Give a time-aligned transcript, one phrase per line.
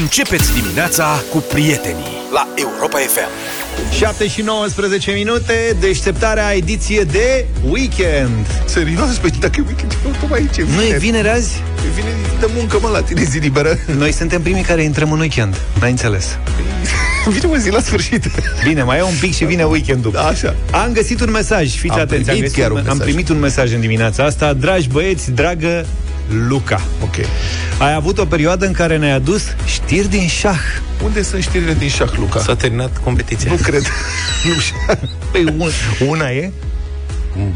[0.00, 3.28] Începeți dimineața cu prietenii la Europa FM.
[3.92, 8.46] 7 și 19 minute, deșteptarea ediție de weekend.
[8.64, 9.16] Serios?
[9.16, 10.66] Păi dacă e weekend, eu tocmai aici.
[10.66, 11.62] Nu e vineri azi?
[11.86, 12.08] E vine
[12.40, 13.78] de muncă, mă, la tine zi liberă.
[13.98, 15.56] Noi suntem primii care intrăm în weekend.
[15.80, 16.38] N-ai înțeles.
[17.28, 18.30] Vine mă zi la sfârșit.
[18.64, 20.12] Bine, mai e un pic și vine weekendul.
[20.12, 20.54] Da, așa.
[20.70, 23.06] Am găsit un mesaj, fiți Am atenți, am, primit găsit chiar un, un am mesaj.
[23.06, 24.52] primit un mesaj în dimineața asta.
[24.52, 25.86] Dragi băieți, dragă
[26.28, 27.14] Luca, Ok.
[27.78, 30.58] ai avut o perioadă în care ne-ai adus știri din șah.
[31.04, 32.40] Unde sunt știrile din șah, Luca?
[32.40, 33.50] S-a terminat competiția.
[33.50, 33.82] Nu cred.
[34.54, 34.76] nu știu.
[35.32, 35.70] Păi un,
[36.08, 36.50] una e?
[37.36, 37.50] Ori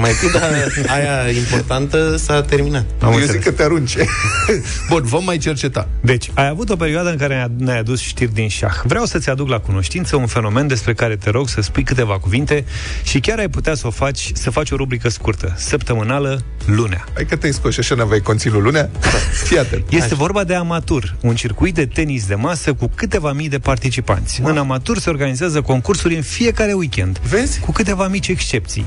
[0.00, 0.50] mai fi, dar
[0.88, 2.84] aia importantă s-a terminat.
[3.02, 3.30] Eu înțeles.
[3.30, 4.04] zic că te arunce.
[4.88, 5.88] Bun, vom mai cerceta.
[6.00, 8.74] Deci, ai avut o perioadă în care ne-a- ne-ai adus știri din șah.
[8.84, 12.64] Vreau să-ți aduc la cunoștință un fenomen despre care te rog să spui câteva cuvinte
[13.02, 17.04] și chiar ai putea să o faci, să faci o rubrică scurtă, săptămânală, lunea.
[17.14, 18.90] Hai că te-ai scos și așa n-aveai conținut lunea?
[19.46, 19.84] Fii atent.
[19.88, 24.40] Este vorba de amatur, un circuit de tenis de masă cu câteva mii de participanți.
[24.44, 27.18] În amatur se organizează concursuri în fiecare weekend.
[27.28, 27.60] Vezi?
[27.60, 28.84] Cu câteva mici excepții.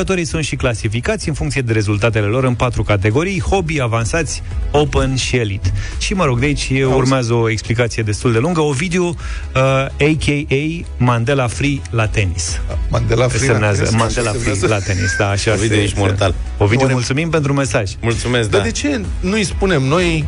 [0.00, 5.16] Jucătorii sunt și clasificați în funcție de rezultatele lor în patru categorii, hobby, avansați, open
[5.16, 5.72] și elite.
[5.98, 8.60] Și mă rog, de aici urmează o explicație destul de lungă.
[8.60, 9.14] Ovidiu, uh,
[9.60, 10.86] a.k.a.
[10.96, 12.60] Mandela Free la tenis.
[12.90, 13.48] Mandela Se Free.
[13.50, 13.96] semnează crezi?
[13.96, 14.84] Mandela Se Free semnează?
[14.86, 15.16] la tenis.
[15.18, 16.34] Da, așa Ovidiu, se- ești se- mortal.
[16.58, 17.90] Ovidiu, Oare- mulțumim pentru mesaj.
[18.00, 18.66] Mulțumesc, Dar da.
[18.66, 20.24] de ce nu-i spunem noi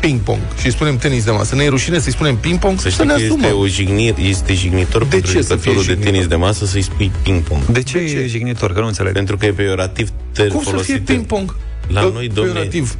[0.00, 1.54] ping-pong și îi spunem tenis de masă?
[1.54, 2.76] Ne e rușine să-i spunem ping-pong?
[2.76, 3.58] Să Să știi ne că este, asumăm.
[3.60, 6.12] o jignir, este jignitor De pentru ce să fie jucătorul de jignitor?
[6.12, 7.64] tenis de masă să-i spui ping-pong.
[7.64, 8.72] De ce, e jignitor?
[8.72, 9.12] Că nu înțeleg.
[9.12, 11.00] Pentru că e peiorativ te Cum să fie folosit.
[11.04, 11.56] ping-pong?
[11.86, 12.96] La Bă, noi, domne, peiorativ.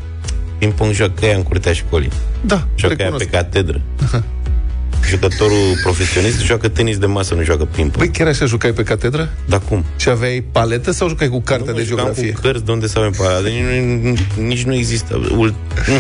[0.59, 2.11] Ping-pong joacă ea în curtea școlii.
[2.41, 3.25] Da, Joacă ea recunosc.
[3.25, 3.81] pe catedră.
[5.09, 7.97] Jucătorul profesionist joacă tenis de masă, nu joacă ping-pong.
[7.97, 9.29] Băi, chiar așa jucai pe catedră?
[9.48, 9.84] Dar cum?
[9.97, 12.33] Și aveai paletă sau jucai cu cartea Nu, de mă, jucam geografie?
[12.33, 13.41] cu cărți de unde să avem pe aia.
[13.41, 13.53] Deci
[14.37, 15.15] nu, nici nu există.
[15.37, 15.55] Ul,
[15.87, 15.95] nu.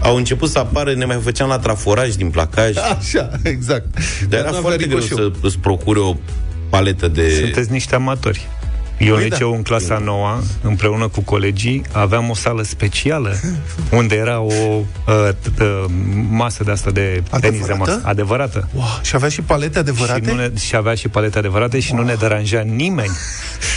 [0.00, 2.76] Au început să apară, ne mai făceam la traforaj din placaj.
[2.98, 3.86] Așa, exact.
[4.28, 5.16] Dar era nu avea foarte greu rigoșeu.
[5.16, 6.16] să îți procure o
[6.68, 7.30] paletă de...
[7.40, 8.48] Sunteți niște amatori.
[9.06, 9.34] Eu în Păi da.
[9.34, 13.34] liceu, în clasa nouă, împreună cu colegii, aveam o sală specială
[13.90, 14.52] unde era o
[15.06, 15.84] uh, t- uh,
[16.30, 17.78] masă de asta de tenis de Adevărată?
[17.78, 18.00] masă.
[18.04, 18.68] Adevărată.
[18.74, 20.20] Wow, și avea și palete adevărate?
[20.24, 23.10] Și, nu ne, și avea și palete adevărate și nu ne deranja nimeni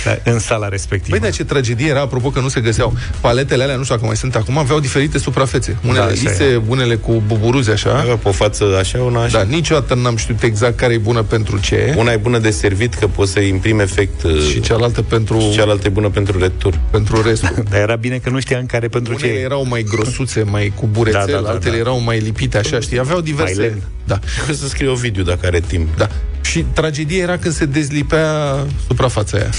[0.05, 1.17] da, în sala respectivă.
[1.17, 4.07] Băi, dar ce tragedie era, apropo că nu se găseau paletele alea, nu știu dacă
[4.07, 5.77] mai sunt acum, aveau diferite suprafețe.
[5.83, 7.97] Unele Da, da, așa lise, unele cu buburuze așa.
[7.99, 9.37] Avea pe o față așa, una așa.
[9.37, 12.93] Da, niciodată n-am știut exact care e bună pentru ce Una e bună de servit,
[12.93, 16.79] că poți să imprimi efect uh, și cealaltă pentru, și cealaltă e bună pentru retur.
[16.91, 17.63] pentru restul.
[17.69, 19.39] Dar era bine că nu știam care pentru Unele ce.
[19.39, 21.79] erau mai grosuțe, mai cu burețel, Da, da, da, altele da.
[21.79, 23.61] erau mai lipite așa, știi, aveau diverse...
[23.61, 23.81] lemn.
[24.05, 25.97] Da, Poți să scrie o video dacă are timp.
[25.97, 26.07] da.
[26.41, 28.55] Și tragedia era când se dezlipea
[28.87, 29.49] suprafața aia.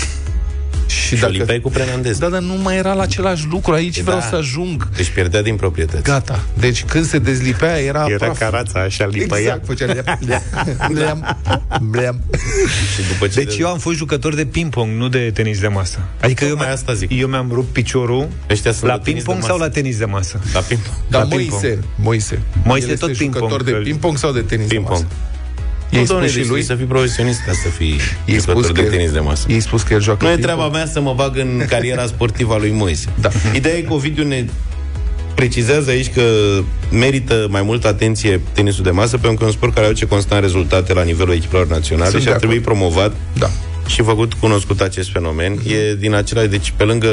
[0.88, 2.18] Și, Și o lipeai cu prenandez.
[2.18, 4.24] Da, dar nu mai era la același lucru, aici vreau Da.
[4.24, 4.88] să ajung.
[4.96, 6.02] Deci pierdea din proprietăți.
[6.02, 6.44] Gata.
[6.58, 8.38] Deci când se dezlipea era, Era praf.
[8.38, 9.40] carața așa lipăia.
[9.40, 10.42] Exact, făcea bleam,
[10.92, 11.36] bleam,
[11.82, 12.20] bleam.
[12.96, 15.98] Și după ce Deci eu am fost jucător de ping-pong, nu de tenis de masă.
[16.20, 17.10] Adică eu, Tocmai mi- asta zic.
[17.12, 19.68] eu mi-am rupt piciorul Ăștia sunt la la tenis ping-pong de sau masă.
[19.68, 20.40] la tenis de masă.
[20.52, 20.96] La ping-pong.
[21.08, 21.84] Dar La Moise, ping-pong.
[21.94, 22.38] Moise.
[22.64, 24.98] Moise el tot este ping-pong, jucător de că- ping-pong sau de tenis Ping-pong.
[24.98, 25.14] de masă?
[25.90, 26.62] Nu, I-ai doamne, spus și deci lui?
[26.62, 29.44] să fii profesionist ca să fii I-ai spus jucător că de el- tenis de masă.
[29.48, 30.56] I-ai spus că el joacă Nu e ping-pong?
[30.58, 33.08] treaba mea să mă bag în cariera sportivă a lui Moise.
[33.20, 33.28] Da.
[33.54, 34.44] Ideea e că Ovidiu ne
[35.34, 36.22] precizează aici că
[36.90, 40.40] merită mai multă atenție tenisul de masă pentru că e un sport care aduce constant
[40.42, 42.76] rezultate la nivelul echipelor naționale Sunt și de ar trebui acord.
[42.78, 43.50] promovat Da.
[43.86, 45.52] și făcut cunoscut acest fenomen.
[45.66, 47.08] E din același, deci pe lângă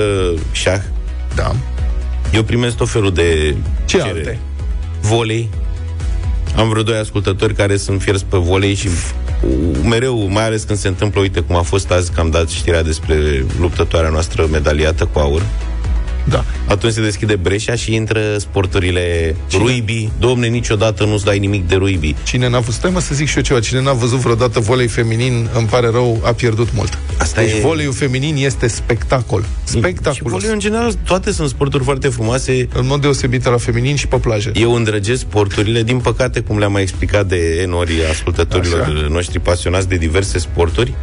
[0.51, 0.81] șah,
[1.35, 1.55] Da.
[2.33, 4.17] eu primesc tot felul de Ce cereri.
[4.17, 4.39] alte?
[5.01, 5.49] Volei.
[6.55, 8.89] Am vreo doi ascultători care sunt fierți pe volei și
[9.83, 12.83] mereu, mai ales când se întâmplă, uite cum a fost azi că am dat știrea
[12.83, 15.41] despre luptătoarea noastră medaliată cu aur.
[16.29, 16.43] Da.
[16.67, 20.09] Atunci se deschide breșa și intră sporturile rugby.
[20.19, 22.15] Domne, niciodată nu-ți dai nimic de rugby.
[22.23, 24.87] Cine n-a văzut, stai mă să zic și eu ceva, cine n-a văzut vreodată volei
[24.87, 26.97] feminin, îmi pare rău, a pierdut mult.
[27.17, 29.41] Asta deci e- voleiul feminin este spectacol.
[29.41, 30.31] Și Spectaculos.
[30.31, 32.67] voleiul, în general, toate sunt sporturi foarte frumoase.
[32.73, 34.51] În mod deosebit la feminin și pe plajă.
[34.55, 39.07] Eu îndrăgesc sporturile, din păcate, cum le-am mai explicat de enori ascultătorilor Așa.
[39.09, 40.93] noștri pasionați de diverse sporturi.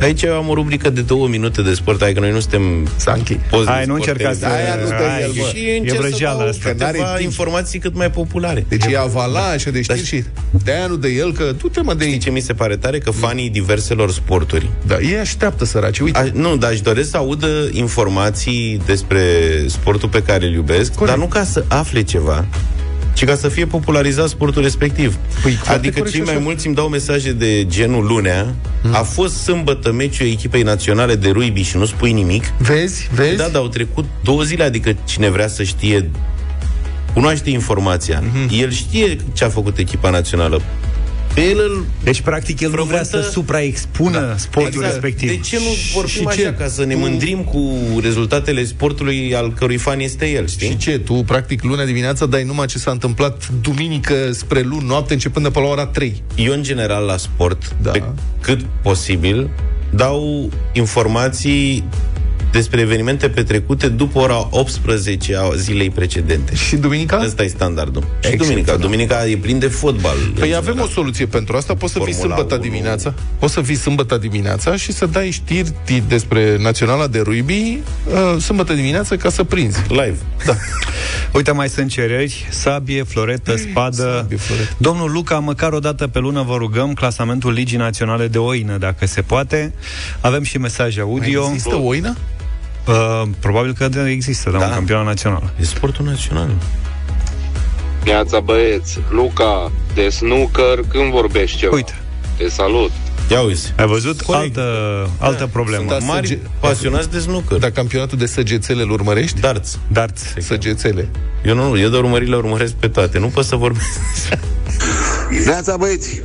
[0.00, 3.12] Aici eu am o rubrică de două minute de sport, adică noi nu suntem S-a
[3.12, 3.36] închis.
[3.50, 4.66] pozi de Hai, nu sport încercați televizat.
[4.74, 5.50] Aia nu dă Hai, el, mă.
[5.54, 6.72] Și E încerc să vrăjeală dau asta.
[6.78, 7.30] N-are câteva timp.
[7.30, 8.64] informații cât mai populare.
[8.68, 10.24] Deci e avalanșă de știri și
[10.64, 12.22] de-aia nu de el, că tu te mă de Știi aici.
[12.24, 12.98] ce mi se pare tare?
[12.98, 16.18] Că fanii diverselor sporturi Da, ei așteaptă săraci, uite.
[16.18, 19.20] A, nu, dar aș doresc să audă informații despre
[19.66, 21.16] sportul pe care îl iubesc, Corect.
[21.16, 22.44] dar nu ca să afle ceva,
[23.18, 25.16] ci ca să fie popularizat sportul respectiv.
[25.42, 26.44] Păi, foarte adică corect cei și mai așa.
[26.44, 28.94] mulți îmi dau mesaje de genul lunea, Mm.
[28.94, 32.44] a fost sâmbătă meciul echipei naționale de rugby și nu spui nimic.
[32.58, 33.36] Vezi, vezi?
[33.36, 36.10] Da, dar au trecut două zile, adică cine vrea să știe
[37.12, 38.60] cunoaște informația, Mhm.
[38.60, 40.60] el știe ce a făcut echipa națională.
[41.38, 44.36] Pe el îl Deci, practic, el nu vrea Frământă- să supraexpună da.
[44.36, 44.92] sportul Exact.
[44.92, 45.28] respectiv.
[45.28, 46.54] De ce nu vorbim Și așa, ce?
[46.58, 47.70] ca să ne Tu- mândrim cu
[48.02, 50.68] rezultatele sportului al cărui fan este el, știi?
[50.68, 50.98] Și ce?
[50.98, 55.50] Tu, practic, luna dimineața dai numai ce s-a întâmplat duminică spre luni, noapte, începând de
[55.50, 56.22] pe la ora 3.
[56.36, 57.90] Eu, în general, la sport, Da.
[57.90, 58.02] pe
[58.40, 59.50] cât posibil,
[59.90, 61.84] dau informații
[62.52, 66.54] despre evenimente petrecute după ora 18 a zilei precedente.
[66.54, 67.20] Și duminica?
[67.24, 68.02] Ăsta e standardul.
[68.02, 68.46] Și Excepțional.
[68.48, 68.76] duminica.
[68.76, 70.16] Duminica e plin de fotbal.
[70.38, 70.88] Păi în avem general.
[70.90, 71.74] o soluție pentru asta.
[71.74, 72.70] Poți să fii Formula sâmbătă 1.
[72.70, 73.14] dimineața.
[73.38, 78.40] Poți să fii sâmbătă dimineața și să dai știri ti- despre Naționala de Rugby uh,
[78.42, 79.78] sâmbătă dimineață ca să prinzi.
[79.88, 80.16] Live.
[80.46, 80.54] Da.
[81.34, 84.14] Uite, mai sunt cereri, sabie, floretă, spadă.
[84.20, 84.68] sabie, floretă.
[84.76, 89.06] Domnul Luca, măcar o dată pe lună vă rugăm clasamentul Ligii Naționale de Oină, dacă
[89.06, 89.72] se poate.
[90.20, 91.40] Avem și mesaje audio.
[91.42, 92.16] Mai există oină?
[92.88, 94.64] Uh, probabil că există, da, Da.
[94.66, 95.52] un campionat național.
[95.60, 96.48] E sportul național.
[98.04, 101.74] Neața băieți, Luca, de snooker, când vorbești ceva?
[101.74, 101.94] Uite,
[102.36, 102.90] Te salut.
[103.30, 103.72] Ia uzi.
[103.76, 104.20] ai văzut?
[104.20, 104.56] Corect.
[104.56, 105.90] Altă, altă problemă.
[105.90, 107.58] Sunt Mari săge- pasionați de snooker.
[107.58, 109.40] Dar campionatul de săgețele îl urmărești?
[109.40, 109.78] Darts.
[109.92, 110.22] Darts.
[110.38, 111.08] Săgețele.
[111.44, 113.18] Eu nu, eu de urmările urmăresc pe toate.
[113.18, 113.86] Nu pot să vorbesc.
[115.44, 116.22] Neața băieți,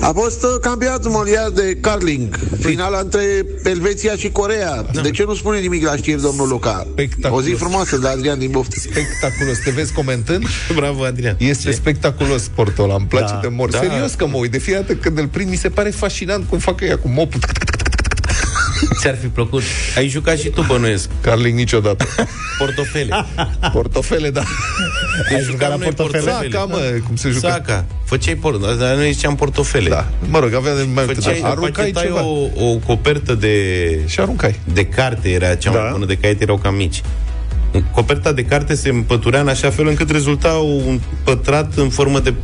[0.00, 4.84] a fost uh, campionatul mondial de curling, finala între Elveția și Corea.
[5.02, 6.86] De ce nu spune nimic la știri, domnul Luca?
[6.90, 7.44] Spectaculos.
[7.44, 8.80] O zi frumoasă de Adrian din Boftă.
[8.80, 9.58] Spectaculos.
[9.64, 10.44] Te vezi comentând?
[10.74, 11.36] Bravo, Adrian.
[11.38, 13.38] Este spectaculos sportul ăla, îmi place Da.
[13.42, 13.70] de mor.
[13.70, 13.78] Da.
[13.78, 16.58] Serios că mă uit, de fiecare dată când îl prind, mi se pare fascinant cum
[16.58, 17.40] fac ea cu mopul.
[19.00, 19.62] Ți-ar fi plăcut.
[19.96, 21.08] Ai jucat și tu, bănuiesc.
[21.20, 22.04] Carling niciodată.
[22.58, 23.24] Portofele.
[23.72, 24.42] Portofele, da.
[25.34, 26.22] Ai jucat la portofele?
[26.30, 27.48] Saca, mă, cum se juca.
[27.50, 27.84] Saca.
[28.04, 28.56] Făceai por...
[28.56, 29.88] Dar noi ziceam portofele.
[29.88, 30.06] Da.
[30.28, 31.20] Mă rog, avea de mai multe.
[31.20, 32.22] Făceai, dar Aruncai pachetai ceva.
[32.24, 34.60] o, o copertă de, Și aruncai.
[34.72, 35.88] de carte, era cea mai Da.
[35.92, 37.02] bună, de caiete erau cam mici.
[37.94, 42.34] Coperta de carte se împăturea în așa fel încât rezulta un pătrat în formă de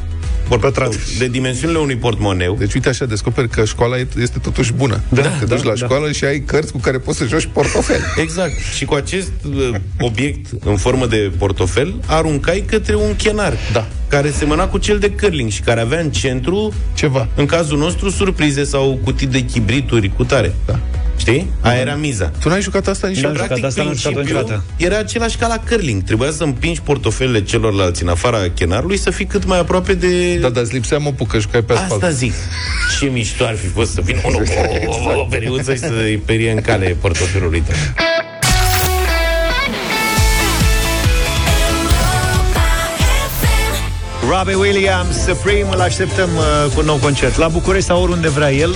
[0.57, 0.95] Pătrat.
[1.19, 2.57] de dimensiunile unui portmoneu.
[2.59, 5.01] Deci uite așa, descoperi că școala e- este totuși bună.
[5.09, 5.85] Da, Te duci da, la da.
[5.85, 8.01] școală și ai cărți cu care poți să joci portofel.
[8.17, 8.53] Exact.
[8.77, 13.57] Și cu acest uh, obiect în formă de portofel, aruncai către un chenar.
[13.73, 13.87] Da.
[14.09, 17.29] Care semăna cu cel de curling și care avea în centru, Ceva.
[17.37, 20.55] în cazul nostru, surprize sau cutii de chibrituri cu tare.
[20.67, 20.79] Da.
[21.19, 21.51] Știi?
[21.61, 22.33] Aia era miza.
[22.41, 23.43] Tu n-ai jucat asta N-am niciodată?
[23.43, 24.63] jucat asta, n-am jucat principiul niciodată.
[24.77, 26.03] era același ca la curling.
[26.03, 30.35] Trebuia să împingi portofelele celorlalți în afara chenarului să fii cât mai aproape de...
[30.37, 31.93] Da, dar îți lipsea mopul că jucai pe asfalt.
[31.93, 32.33] Asta zic.
[33.01, 36.51] Ce mișto ar fi fost să vină unul cu o, o periuță și să-i perie
[36.51, 37.77] în cale portofelului tău.
[44.31, 48.53] Robbie Williams, Supreme, îl așteptăm uh, cu un nou concert la București sau oriunde vrea
[48.53, 48.75] el,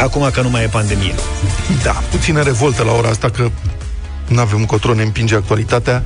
[0.00, 1.14] acum că nu mai e pandemie.
[1.82, 3.50] Da, puțină revoltă la ora asta că
[4.28, 6.04] nu avem încotro, ne împinge actualitatea.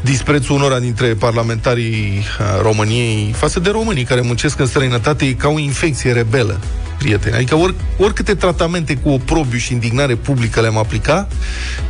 [0.00, 5.48] Disprețul unora dintre parlamentarii uh, României față de românii care muncesc în străinătate e ca
[5.48, 6.60] o infecție rebelă,
[6.98, 7.34] prieteni.
[7.34, 11.28] Adică or, oricâte tratamente cu oprobiu și indignare publică le-am aplica,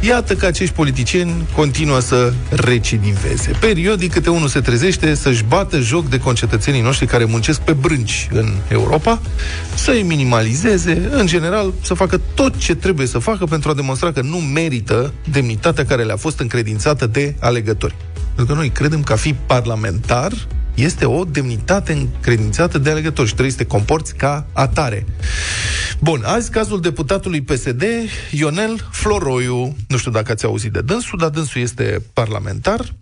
[0.00, 3.50] iată că acești politicieni continuă să recidiveze.
[3.60, 8.28] Periodic câte unul se trezește să-și bată joc de concetățenii noștri care muncesc pe brânci
[8.32, 9.20] în Europa,
[9.74, 14.22] să-i minimalizeze, în general, să facă tot ce trebuie să facă pentru a demonstra că
[14.22, 17.94] nu merită demnitatea care le-a fost încredințată de alegători.
[18.34, 20.32] Pentru că noi credem că a fi parlamentar
[20.74, 25.06] este o demnitate încredințată de alegători și trebuie să te comporți ca atare.
[26.00, 27.82] Bun, azi cazul deputatului PSD,
[28.30, 29.76] Ionel Floroiu.
[29.88, 32.94] Nu știu dacă ați auzit de dânsul, dar dânsul este parlamentar.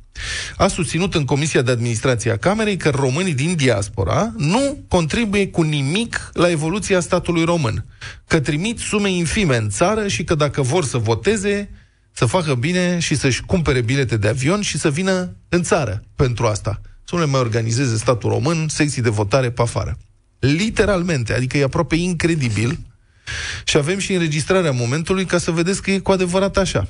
[0.57, 5.63] A susținut în Comisia de Administrație a Camerei că românii din diaspora nu contribuie cu
[5.63, 7.85] nimic la evoluția statului român,
[8.27, 11.71] că trimit sume infime în țară și că dacă vor să voteze,
[12.13, 16.47] să facă bine și să-și cumpere bilete de avion și să vină în țară pentru
[16.47, 16.81] asta.
[17.05, 19.99] Să nu le mai organizeze statul român secții de votare pe afară.
[20.39, 22.79] Literalmente, adică e aproape incredibil
[23.65, 26.89] și avem și înregistrarea momentului ca să vedeți că e cu adevărat așa.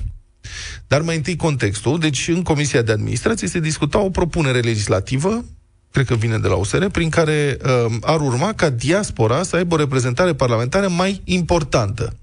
[0.87, 1.99] Dar mai întâi contextul.
[1.99, 5.45] Deci, în Comisia de Administrație se discuta o propunere legislativă,
[5.91, 9.73] cred că vine de la USR, prin care uh, ar urma ca diaspora să aibă
[9.73, 12.17] o reprezentare parlamentară mai importantă.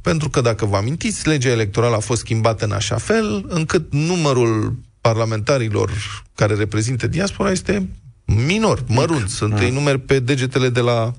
[0.00, 4.76] Pentru că, dacă vă amintiți, legea electorală a fost schimbată în așa fel încât numărul
[5.02, 5.90] parlamentarilor
[6.34, 7.88] care reprezintă diaspora este
[8.24, 9.28] minor, mărunt.
[9.28, 11.12] Sunt îi numeri pe degetele de la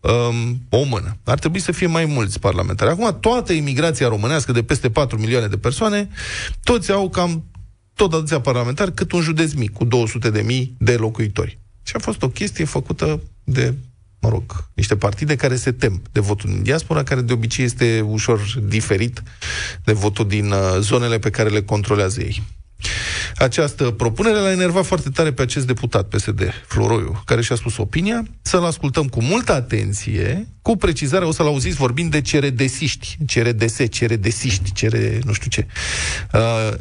[0.00, 1.16] um, o mână.
[1.24, 2.90] Ar trebui să fie mai mulți parlamentari.
[2.90, 6.08] Acum, toată imigrația românească de peste 4 milioane de persoane,
[6.62, 7.44] toți au cam
[7.94, 11.58] tot atâția parlamentari cât un județ mic, cu 200 de mii de locuitori.
[11.82, 13.74] Și a fost o chestie făcută de,
[14.20, 18.00] mă rog, niște partide care se tem de votul din diaspora, care de obicei este
[18.00, 19.22] ușor diferit
[19.84, 22.42] de votul din uh, zonele pe care le controlează ei.
[23.36, 28.22] Această propunere l-a enervat foarte tare pe acest deputat PSD, Floroiu, care și-a spus opinia.
[28.42, 34.72] Să-l ascultăm cu multă atenție, cu precizare, o să-l auziți vorbind de ceredesiști, ceredes, ceredesiști,
[34.72, 35.66] cere nu știu ce.
[36.32, 36.74] Uh,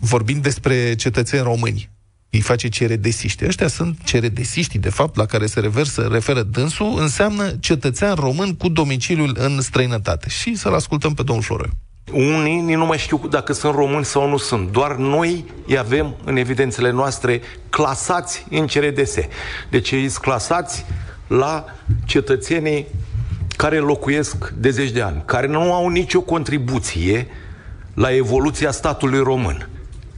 [0.00, 1.90] vorbind despre cetățeni români
[2.30, 3.44] îi face ceredesiști.
[3.46, 8.68] Ăștia sunt ceredesiștii, de fapt, la care se reversă, referă dânsul, înseamnă cetățean român cu
[8.68, 10.28] domiciliul în străinătate.
[10.28, 11.70] Și să-l ascultăm pe domnul Floreu.
[12.10, 14.72] Unii nu mai știu dacă sunt români sau nu sunt.
[14.72, 17.40] Doar noi îi avem în evidențele noastre
[17.70, 19.14] clasați în CRDS.
[19.70, 20.84] Deci ei sunt clasați
[21.26, 21.64] la
[22.04, 22.86] cetățenii
[23.56, 27.26] care locuiesc de zeci de ani, care nu au nicio contribuție
[27.94, 29.68] la evoluția statului român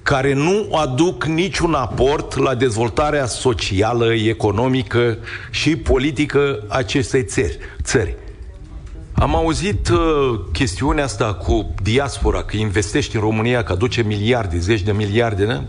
[0.02, 5.18] care nu aduc niciun aport la dezvoltarea socială, economică
[5.50, 7.58] și politică acestei țări.
[7.82, 8.16] țări.
[9.14, 9.98] Am auzit uh,
[10.52, 15.60] chestiunea asta cu diaspora, că investești în România, că aduce miliarde, zeci de miliarde, ne?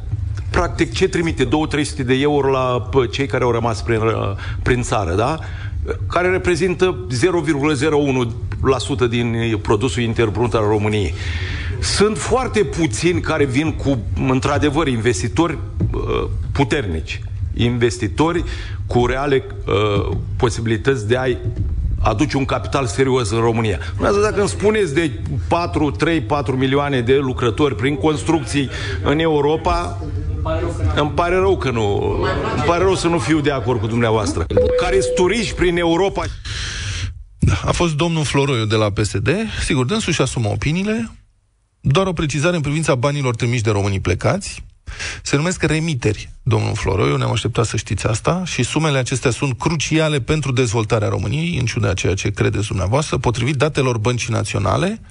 [0.49, 1.45] Practic, ce trimite?
[1.45, 1.49] 2-300
[2.05, 4.31] de euro la cei care au rămas prin, uh,
[4.63, 5.39] prin țară, da?
[6.07, 11.13] Care reprezintă 0,01% din produsul interbrut al României.
[11.79, 13.97] Sunt foarte puțini care vin cu,
[14.29, 15.57] într-adevăr, investitori
[15.93, 17.21] uh, puternici.
[17.53, 18.43] Investitori
[18.87, 21.25] cu reale uh, posibilități de a
[22.05, 23.79] aduce un capital serios în România.
[23.93, 25.12] Urmează dacă îmi spuneți de
[25.47, 28.69] 4, 3, 4 milioane de lucrători prin construcții
[29.03, 30.01] în Europa,
[30.95, 32.17] îmi pare rău că nu.
[32.55, 34.45] Îmi pare rău să nu fiu de acord cu dumneavoastră.
[34.81, 36.24] Care sunt turiști prin Europa.
[37.65, 39.29] A fost domnul Floroiu de la PSD.
[39.63, 41.12] Sigur, dânsul și asumă opiniile.
[41.79, 44.63] Doar o precizare în privința banilor trimiși de românii plecați.
[45.22, 50.22] Se numesc remiteri, domnul Floroiu, ne-am așteptat să știți asta, și sumele acestea sunt cruciale
[50.22, 55.01] pentru dezvoltarea României, în ciuda ceea ce credeți dumneavoastră, potrivit datelor băncii naționale,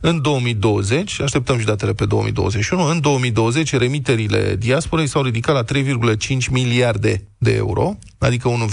[0.00, 6.50] în 2020, așteptăm și datele pe 2021, în 2020 remiterile diasporei s-au ridicat la 3,5
[6.50, 8.68] miliarde de euro, adică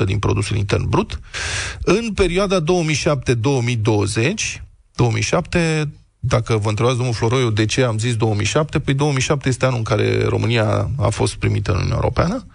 [0.00, 1.20] 1,5% din produsul intern brut.
[1.82, 2.64] În perioada 2007-2020,
[4.94, 9.78] 2007, dacă vă întrebați, domnul Floroiu, de ce am zis 2007, păi 2007 este anul
[9.78, 12.46] în care România a fost primită în Uniunea Europeană.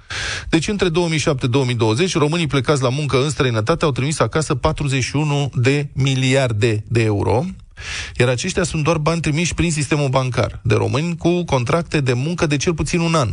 [0.49, 0.93] Deci între 2007-2020,
[2.13, 7.43] românii plecați la muncă în străinătate au trimis acasă 41 de miliarde de euro,
[8.17, 12.45] iar aceștia sunt doar bani trimiși prin sistemul bancar de români cu contracte de muncă
[12.45, 13.29] de cel puțin un an.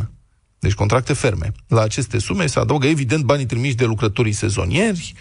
[0.63, 1.51] Deci contracte ferme.
[1.67, 5.13] La aceste sume se adaugă, evident, banii trimiși de lucrătorii sezonieri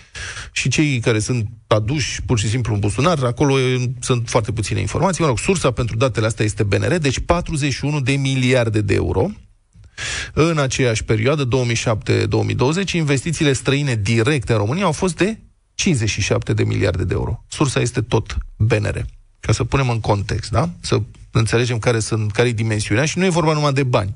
[0.52, 3.24] și cei care sunt aduși pur și simplu în buzunar.
[3.24, 3.54] Acolo
[4.00, 5.22] sunt foarte puține informații.
[5.22, 9.30] Mă rog, sursa pentru datele astea este BNR, deci 41 de miliarde de euro.
[10.32, 11.48] În aceeași perioadă,
[12.86, 15.40] 2007-2020, investițiile străine directe în România au fost de
[15.74, 17.44] 57 de miliarde de euro.
[17.48, 19.04] Sursa este tot BNR.
[19.40, 20.70] Ca să punem în context, da?
[20.80, 24.14] Să înțelegem care sunt, care e dimensiunea și nu e vorba numai de bani.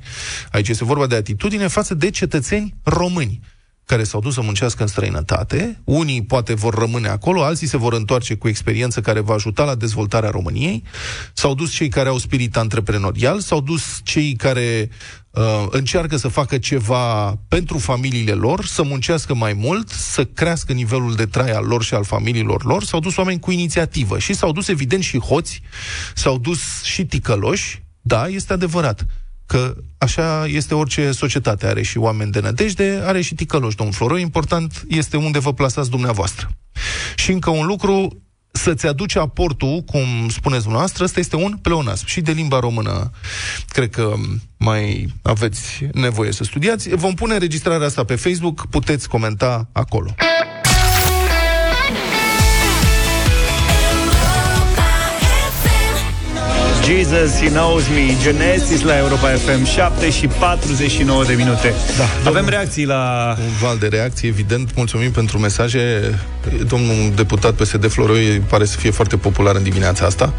[0.53, 3.41] Aici este vorba de atitudine față de cetățeni români
[3.87, 5.81] care s-au dus să muncească în străinătate.
[5.85, 9.75] Unii poate vor rămâne acolo, alții se vor întoarce cu experiență care va ajuta la
[9.75, 10.83] dezvoltarea României.
[11.33, 14.89] S-au dus cei care au spirit antreprenorial, s-au dus cei care
[15.37, 21.15] uh, încearcă să facă ceva pentru familiile lor, să muncească mai mult, să crească nivelul
[21.15, 22.85] de trai al lor și al familiilor lor.
[22.85, 25.63] S-au dus oameni cu inițiativă și s-au dus evident și hoți,
[26.15, 27.83] s-au dus și ticăloși.
[28.01, 29.07] Da, este adevărat
[29.47, 31.67] că așa este orice societate.
[31.67, 34.21] Are și oameni de nădejde, are și ticăloși, domnul Floroi.
[34.21, 36.49] Important este unde vă plasați dumneavoastră.
[37.17, 38.23] Și încă un lucru,
[38.57, 42.07] să-ți aduci aportul, cum spuneți dumneavoastră, ăsta este un pleonasm.
[42.07, 43.11] Și de limba română,
[43.69, 44.13] cred că
[44.57, 46.89] mai aveți nevoie să studiați.
[46.89, 50.15] Vom pune înregistrarea asta pe Facebook, puteți comenta acolo.
[56.87, 61.75] Jesus, He Knows Me, Genesis la Europa FM, 7 și 49 de minute.
[61.99, 63.35] Da, Avem reacții la...
[63.41, 64.71] Un val de reacții, evident.
[64.75, 66.15] Mulțumim pentru mesaje.
[66.67, 70.33] Domnul deputat PSD Floroi pare să fie foarte popular în dimineața asta.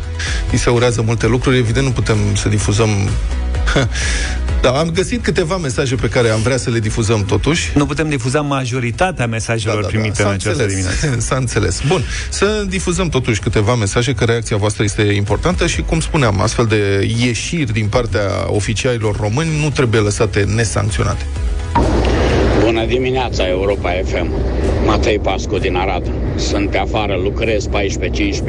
[0.51, 1.57] Îi se urează multe lucruri.
[1.57, 2.89] Evident, nu putem să difuzăm
[4.61, 7.71] da, am găsit câteva mesaje pe care am vrea să le difuzăm totuși.
[7.75, 9.97] Nu putem difuza majoritatea mesajelor da, da, da.
[9.97, 10.73] primite în această înțeles.
[10.73, 11.19] dimineață.
[11.27, 11.81] S-a înțeles.
[11.87, 16.65] Bun, să difuzăm totuși câteva mesaje, că reacția voastră este importantă și, cum spuneam, astfel
[16.65, 21.25] de ieșiri din partea oficialilor români nu trebuie lăsate nesancționate.
[22.63, 24.31] Bună dimineața, Europa FM.
[24.85, 26.11] Matei Pascu din Arad.
[26.35, 27.71] Sunt pe afară, lucrez 14-15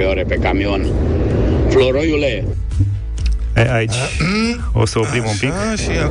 [0.09, 0.87] ore pe camion.
[1.69, 2.45] Floroiule,
[3.73, 3.95] Aici
[4.73, 5.53] o să oprim un pic.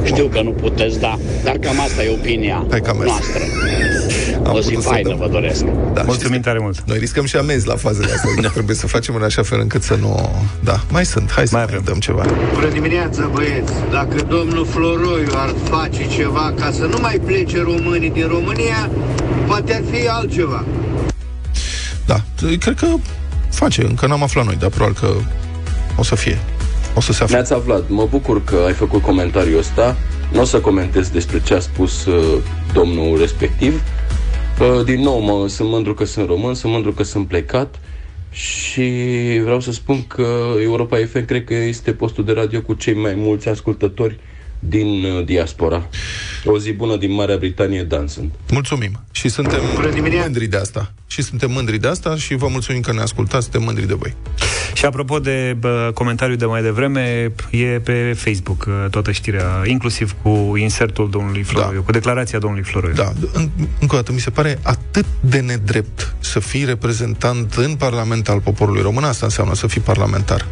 [0.03, 2.65] Știu că nu puteți da, dar cam asta e opinia
[3.05, 3.41] noastră.
[4.45, 5.17] Am O zi putut să faină dăm.
[5.17, 5.63] vă doresc.
[5.93, 6.81] Da, Mulțumim și tare mult.
[6.85, 8.29] Noi riscăm și amenzi la fazele astea.
[8.41, 8.47] Da.
[8.49, 10.29] Trebuie să facem în așa fel încât să nu...
[10.63, 11.31] Da, mai sunt.
[11.31, 11.85] Hai să Mai mai, avem.
[11.85, 12.25] dăm ceva.
[12.53, 13.71] Bună dimineața, băieți!
[13.91, 18.89] Dacă domnul Floroiu ar face ceva ca să nu mai plece românii din România,
[19.47, 20.65] poate ar fi altceva.
[22.05, 22.21] Da,
[22.59, 22.87] cred că
[23.51, 23.83] face.
[23.85, 25.07] Încă n-am aflat noi, dar probabil că
[25.95, 26.37] o să fie.
[26.97, 27.35] O să se afle.
[27.35, 27.89] Ne-ați aflat.
[27.89, 29.97] Mă bucur că ai făcut comentariul ăsta.
[30.31, 32.41] Nu o să comentez despre ce a spus uh,
[32.73, 33.81] domnul respectiv.
[34.59, 37.79] Uh, din nou, mă, sunt mândru că sunt român, sunt mândru că sunt plecat
[38.31, 38.91] și
[39.43, 40.27] vreau să spun că
[40.61, 44.19] Europa FM cred că este postul de radio cu cei mai mulți ascultători
[44.59, 45.87] din uh, diaspora.
[46.45, 48.31] O zi bună din Marea Britanie, Dan sunt.
[48.51, 48.99] Mulțumim.
[49.11, 50.23] Și suntem Bună dimineața.
[50.23, 50.91] mândri de asta.
[51.07, 53.43] Și suntem mândri de asta și vă mulțumim că ne ascultați.
[53.43, 54.15] Suntem mândri de voi.
[54.73, 60.15] Și apropo de bă, comentariul de mai devreme, e pe Facebook uh, toată știrea, inclusiv
[60.21, 61.85] cu insertul domnului Floroiu, Da.
[61.85, 62.93] cu declarația domnului Floroiu.
[62.93, 63.49] Da, în,
[63.79, 68.39] încă o dată, mi se pare atât de nedrept să fii reprezentant în Parlament al
[68.39, 70.45] poporului român, asta înseamnă să fii parlamentar.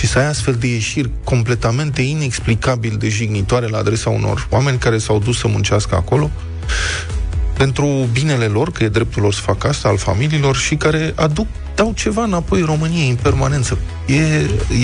[0.00, 4.98] Și să ai astfel de ieșiri completamente inexplicabil de jignitoare la adresa unor oameni care
[4.98, 6.30] s-au dus să muncească acolo,
[7.56, 11.46] pentru binele lor, că e dreptul lor să facă asta, al familiilor, și care aduc,
[11.74, 13.78] dau ceva înapoi României în permanență.
[14.06, 14.16] E,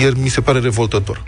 [0.01, 1.23] e, mi se pare revoltător.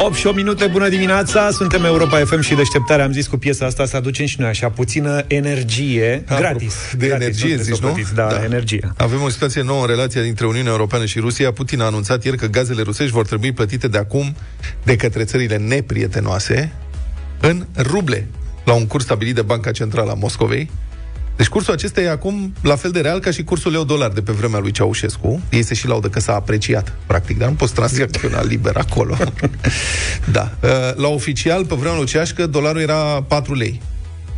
[0.00, 3.66] 8 și 8 minute, bună dimineața, suntem Europa FM și deșteptarea, am zis cu piesa
[3.66, 6.74] asta să aducem și noi așa puțină energie, Apropo gratis.
[6.96, 7.92] de gratis, energie, trebuie să zici, o nu?
[7.92, 8.44] plătiți, Da, Da.
[8.44, 8.92] energie.
[8.96, 11.52] Avem o situație nouă în relația dintre Uniunea Europeană și Rusia.
[11.52, 14.34] Putin a anunțat ieri că gazele rusești vor trebui plătite de acum
[14.84, 16.72] de către țările neprietenoase
[17.40, 18.26] în ruble,
[18.64, 20.70] la un curs stabilit de Banca Centrală a Moscovei.
[21.38, 24.32] Deci cursul acesta e acum la fel de real ca și cursul leu-dolar de pe
[24.32, 25.40] vremea lui Ceaușescu.
[25.50, 29.16] Ei se și laudă că s-a apreciat, practic, dar nu poți tranzacționa liber acolo.
[30.36, 30.52] da.
[30.62, 33.80] Uh, La oficial, pe vremea lui Ceașcă, dolarul era 4 lei.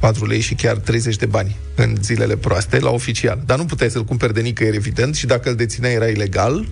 [0.01, 3.43] 4 lei și chiar 30 de bani în zilele proaste, la oficial.
[3.47, 6.67] Dar nu puteai să-l cumperi de nicăieri, evident, și dacă îl dețineai era ilegal.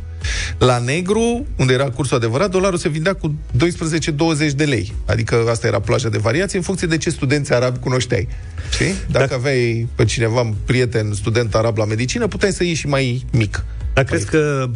[0.59, 4.93] La negru, unde era cursul adevărat, dolarul se vindea cu 12-20 de lei.
[5.07, 8.29] Adică asta era plaja de variație, în funcție de ce studenți arabi cunoșteai.
[8.73, 8.87] Știi?
[8.87, 12.87] Dacă Dacă- aveai pe cineva, un prieten, student arab la medicină, puteai să ieși și
[12.87, 13.65] mai mic.
[13.95, 14.71] Dar crezi că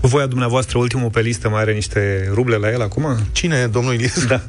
[0.00, 3.16] cu voia dumneavoastră, ultimul pe listă, mai are niște ruble la el acum?
[3.32, 4.26] Cine e domnul Iliescu?
[4.26, 4.42] Da.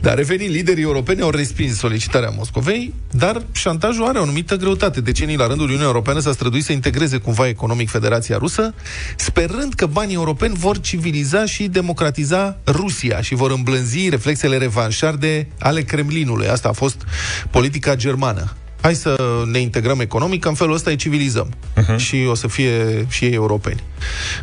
[0.00, 5.00] Dar revenind, liderii europeni au respins solicitarea Moscovei, dar șantajul are o anumită greutate.
[5.00, 8.74] Decenii la rândul Uniunii Europeană s-a străduit să integreze cumva economic Federația Rusă,
[9.16, 15.82] sperând că banii europeni vor civiliza și democratiza Rusia și vor îmblânzi reflexele revanșarde ale
[15.82, 16.48] Kremlinului.
[16.48, 17.02] Asta a fost
[17.50, 18.54] politica germană.
[18.80, 21.52] Hai să ne integrăm economic, că în felul ăsta îi civilizăm.
[21.76, 21.96] Uh-huh.
[21.96, 23.82] Și o să fie și ei europeni.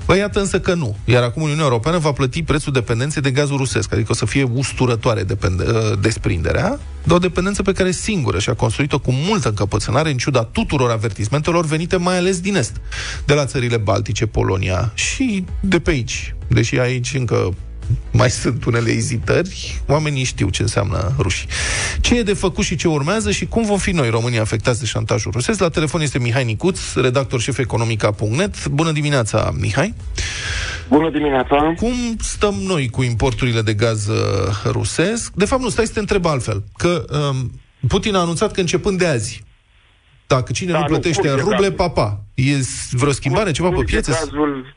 [0.05, 0.97] Bă, iată însă că nu.
[1.05, 4.49] Iar acum Uniunea Europeană va plăti prețul dependenței de gazul rusesc, adică o să fie
[4.53, 10.09] usturătoare depende- uh, desprinderea, de o dependență pe care singură și-a construit-o cu multă încăpățânare,
[10.09, 12.81] în ciuda tuturor avertismentelor venite mai ales din Est,
[13.25, 16.35] de la țările Baltice, Polonia și de pe aici.
[16.47, 17.53] Deși aici încă
[18.11, 21.45] mai sunt unele ezitări, oamenii știu ce înseamnă ruși.
[22.01, 24.85] Ce e de făcut și ce urmează și cum vom fi noi, românii, afectați de
[24.85, 25.59] șantajul rusesc?
[25.59, 28.67] La telefon este Mihai Nicuț, redactor șef economica.net.
[28.67, 29.93] Bună dimineața, Mihai!
[30.89, 31.73] Bună dimineața!
[31.77, 34.15] Cum stăm noi cu importurile de gaz uh,
[34.65, 35.33] rusesc?
[35.33, 36.63] De fapt, nu, stai să te întreb altfel.
[36.77, 37.51] Că um,
[37.87, 39.43] Putin a anunțat că începând de azi,
[40.27, 41.75] dacă cine Da, nu nu, plătește în curge ruble, gazul.
[41.75, 42.23] papa.
[42.33, 42.43] E
[42.91, 44.11] vreo schimbare, ceva pe Curge piețe?
[44.11, 44.75] Gazul,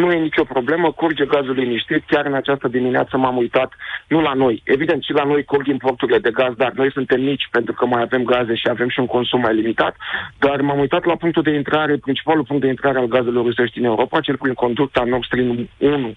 [0.00, 2.02] nu e nicio problemă, curge gazul liniștit.
[2.06, 3.72] Chiar în această dimineață m-am uitat,
[4.08, 4.62] nu la noi.
[4.64, 8.02] Evident, și la noi curg importurile de gaz, dar noi suntem mici pentru că mai
[8.02, 9.96] avem gaze și avem și un consum mai limitat.
[10.38, 13.84] Dar m-am uitat la punctul de intrare, principalul punct de intrare al gazelor rusești în
[13.84, 16.14] Europa, cel prin conducta Nord Stream 1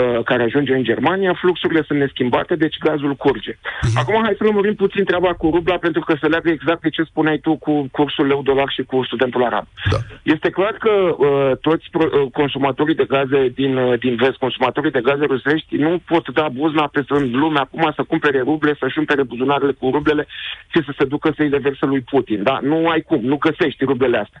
[0.00, 3.58] uh, care ajunge în Germania, fluxurile sunt neschimbate, deci gazul curge.
[3.94, 7.02] Acum hai să lămurim puțin treaba cu rubla, pentru că se leagă exact de ce
[7.02, 9.66] spuneai tu cu cursul leu-dolar și cu studentul arab.
[9.90, 9.96] Da.
[10.22, 14.90] Este clar că uh, toți pro- uh, consumatorii de gaze din, uh, din vest, consumatorii
[14.90, 18.98] de gaze rusești, nu pot da buzna pe în lume acum să cumpere ruble, să-și
[18.98, 20.26] umpere buzunarele cu rublele
[20.72, 22.42] și să se ducă să-i reverse lui Putin.
[22.42, 22.58] Da?
[22.62, 24.40] Nu ai cum, nu găsești rublele astea.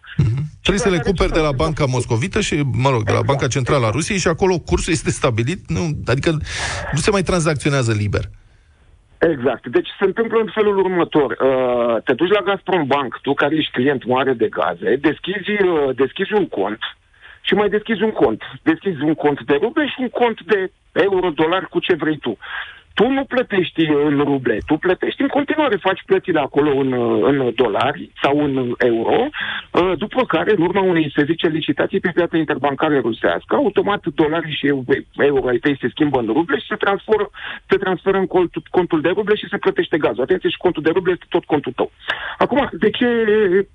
[0.66, 3.22] Trebuie să le Care cumperi de la ce Banca Moscovită și, mă rog, de la
[3.22, 6.30] Exact, Banca Centrală a Rusiei și acolo cursul este stabilit, nu, adică
[6.94, 8.24] nu se mai tranzacționează liber.
[9.18, 9.66] Exact.
[9.66, 11.30] Deci se întâmplă în felul următor.
[11.30, 15.96] Uh, te duci la Gazprom Bank, tu care ești client mare de gaze, deschizi, uh,
[15.96, 16.80] deschizi un cont
[17.40, 18.42] și mai deschizi un cont.
[18.62, 22.38] Deschizi un cont de ruble și un cont de euro, dolar, cu ce vrei tu.
[22.98, 26.92] Tu nu plătești în ruble, tu plătești în continuare, faci plățile acolo în,
[27.30, 32.10] în dolari sau în euro, uh, după care, în urma unei, se zice, licitații pe
[32.14, 34.66] piața interbancară rusească, automat dolarii și
[35.16, 37.30] euro ai tăi se schimbă în ruble și se transferă,
[37.68, 40.22] se transferă în contul, contul de ruble și se plătește gazul.
[40.22, 41.90] Atenție, și contul de ruble este tot contul tău.
[42.38, 43.08] Acum, de ce,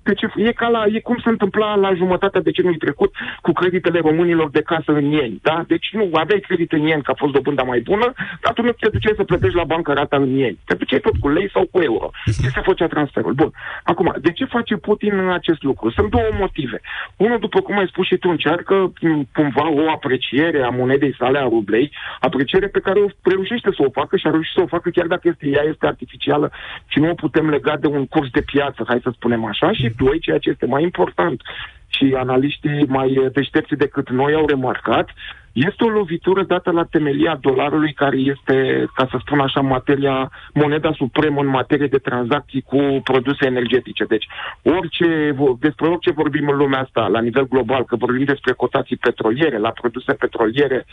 [0.02, 3.98] de ce e ca la, e cum se întâmpla la jumătatea decenului trecut cu creditele
[3.98, 5.64] românilor de casă în ieni, da?
[5.66, 8.72] Deci nu, aveai credit în ieni, că a fost dobânda mai bună, dar tu nu
[8.72, 10.58] te duceai să plătești la bancă rata în ieni.
[10.64, 12.10] Te duceai tot cu lei sau cu euro.
[12.24, 13.32] Și se făcea transferul.
[13.32, 13.52] Bun.
[13.82, 15.90] Acum, de ce face Putin în acest lucru?
[15.90, 16.80] Sunt două motive.
[17.16, 18.92] Unul, după cum ai spus și tu, încearcă
[19.32, 23.90] cumva o apreciere a monedei sale, a rublei, apreciere pe care o reușește să o
[23.90, 26.52] facă și a reușit să o facă chiar dacă este, ea este artificială
[26.86, 29.72] și nu o putem lega de un curs de piață, hai să spunem așa.
[29.72, 31.42] Și doi, ceea ce este mai important,
[31.86, 35.10] și analiștii mai deștepți decât noi au remarcat,
[35.52, 40.92] este o lovitură dată la temelia dolarului, care este, ca să spun așa, materia, moneda
[40.92, 44.04] supremă în materie de tranzacții cu produse energetice.
[44.04, 44.26] Deci,
[44.62, 49.58] orice, despre orice vorbim în lumea asta, la nivel global, că vorbim despre cotații petroliere,
[49.58, 50.84] la produse petroliere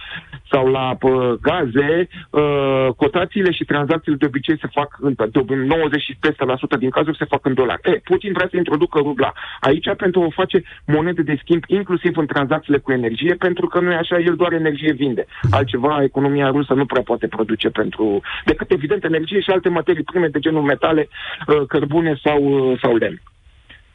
[0.51, 6.01] sau la pă, gaze, uh, cotațiile și tranzacțiile de obicei se fac în, de 90
[6.01, 7.81] și peste la sută din cazuri se fac în dolari.
[7.83, 12.25] E, Putin vrea să introducă rubla aici pentru a face monede de schimb, inclusiv în
[12.25, 15.25] tranzacțiile cu energie, pentru că nu e așa, el doar doar energie vinde.
[15.51, 18.21] Altceva economia rusă nu prea poate produce pentru...
[18.45, 21.07] decât, evident, energie și alte materii prime de genul metale,
[21.47, 23.21] uh, cărbune sau, uh, sau lemn.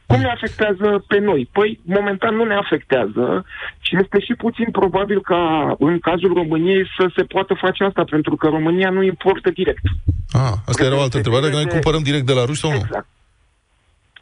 [0.07, 1.49] Cum ne afectează pe noi?
[1.53, 3.45] Păi, momentan nu ne afectează
[3.81, 8.37] și este și puțin probabil ca în cazul României să se poată face asta, pentru
[8.37, 9.85] că România nu importă direct.
[10.33, 12.77] Ah, asta era o altă întrebare, dacă noi cumpărăm direct de la ruși sau nu?
[12.77, 13.07] Exact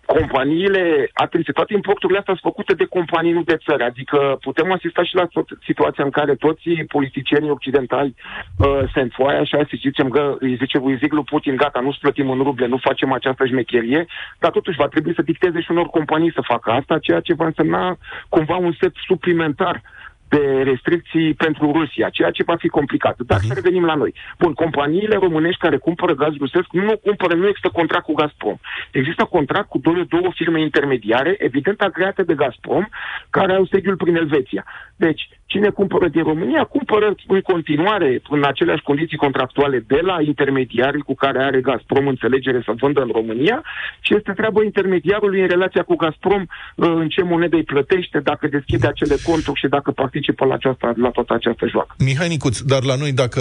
[0.06, 3.82] companiile, atenție, toate importurile astea sunt făcute de companii, nu de țări.
[3.82, 5.28] Adică putem asista și la
[5.64, 10.78] situația în care toți politicienii occidentali uh, se înfoaie așa și zicem că îi zice,
[10.82, 14.06] îi zic lui Putin, gata, nu plătim în ruble, nu facem această șmecherie,
[14.38, 17.46] dar totuși va trebui să dicteze și unor companii să facă asta, ceea ce va
[17.46, 17.96] însemna
[18.28, 20.01] cumva un set suplimentar uh,
[20.34, 23.16] de restricții pentru Rusia, ceea ce va fi complicat.
[23.30, 23.48] Dar uh-huh.
[23.48, 24.14] să revenim la noi.
[24.38, 28.56] Bun, companiile românești care cumpără gaz rusesc nu cumpără, nu există contract cu Gazprom.
[28.90, 32.84] Există contract cu două, două firme intermediare, evident agreate de Gazprom,
[33.30, 34.64] care au sediul prin Elveția.
[34.96, 41.02] Deci, Cine cumpără din România, cumpără în continuare, în aceleași condiții contractuale, de la intermediarii
[41.02, 43.62] cu care are Gazprom înțelegere să vândă în România
[44.00, 48.46] și este treabă intermediarului în relația cu Gazprom uh, în ce monedă îi plătește, dacă
[48.46, 51.94] deschide acele conturi și dacă participă la, aceasta, la toată această joacă.
[51.98, 53.40] Mihai Nicuț, dar la noi dacă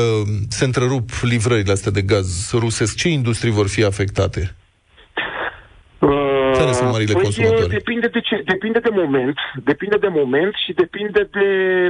[0.49, 4.55] se întrerup livrările astea de gaz rusesc, ce industrii vor fi afectate?
[6.61, 7.69] Care sunt marile păi consumatori?
[7.79, 11.47] Depinde de, ce, depinde de moment, depinde de moment și depinde de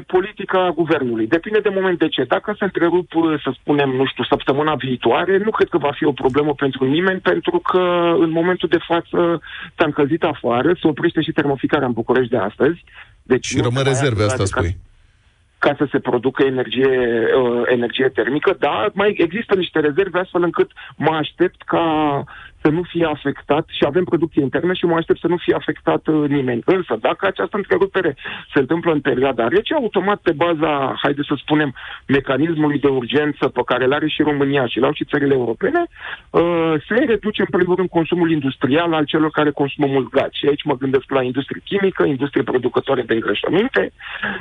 [0.07, 1.27] politica guvernului.
[1.27, 2.23] Depinde de moment de ce.
[2.23, 3.07] Dacă se întrerup,
[3.43, 7.19] să spunem, nu știu, săptămâna viitoare, nu cred că va fi o problemă pentru nimeni,
[7.19, 7.83] pentru că
[8.19, 9.41] în momentul de față
[9.77, 12.83] s-a încălzit afară, se oprește și termoficarea în București de astăzi.
[13.23, 14.77] Deci și rămân rezerve, asta spui.
[15.57, 16.93] Ca, să se producă energie,
[17.41, 21.85] uh, energie termică, dar mai există niște rezerve astfel încât mă aștept ca
[22.61, 26.07] să nu fie afectat și avem producție internă și mă aștept să nu fie afectat
[26.07, 26.61] uh, nimeni.
[26.65, 28.15] Însă, dacă această întrerupere
[28.53, 31.73] se întâmplă în perioada rece, automat pe baza, haide să spunem,
[32.07, 35.83] mecanismului de urgență pe care îl are și România și l-au și țările europene,
[36.29, 40.29] uh, se reduce în primul rând consumul industrial al celor care consumă mult gaz.
[40.31, 43.91] Și aici mă gândesc la industrie chimică, industrie producătoare de îngrășăminte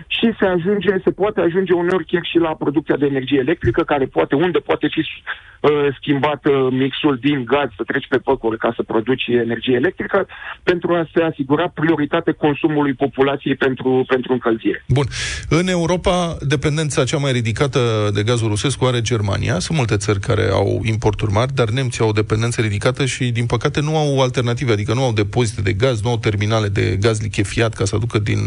[0.06, 4.06] și se ajunge, se poate ajunge uneori chiar și la producția de energie electrică, care
[4.06, 8.72] poate, unde poate fi uh, schimbat uh, mixul din gaz să treci pe păcuri ca
[8.76, 10.26] să produci energie electrică
[10.62, 14.84] pentru a se asigura prioritate consumului populației pentru, pentru încălzire.
[14.88, 15.06] Bun.
[15.48, 17.80] În Europa, dependența cea mai ridicată
[18.14, 19.58] de gazul rusesc o are Germania.
[19.58, 23.46] Sunt multe țări care au importuri mari, dar nemții au o dependență ridicată și, din
[23.46, 27.20] păcate, nu au alternative, adică nu au depozite de gaz, nu au terminale de gaz
[27.20, 28.38] lichefiat ca să aducă din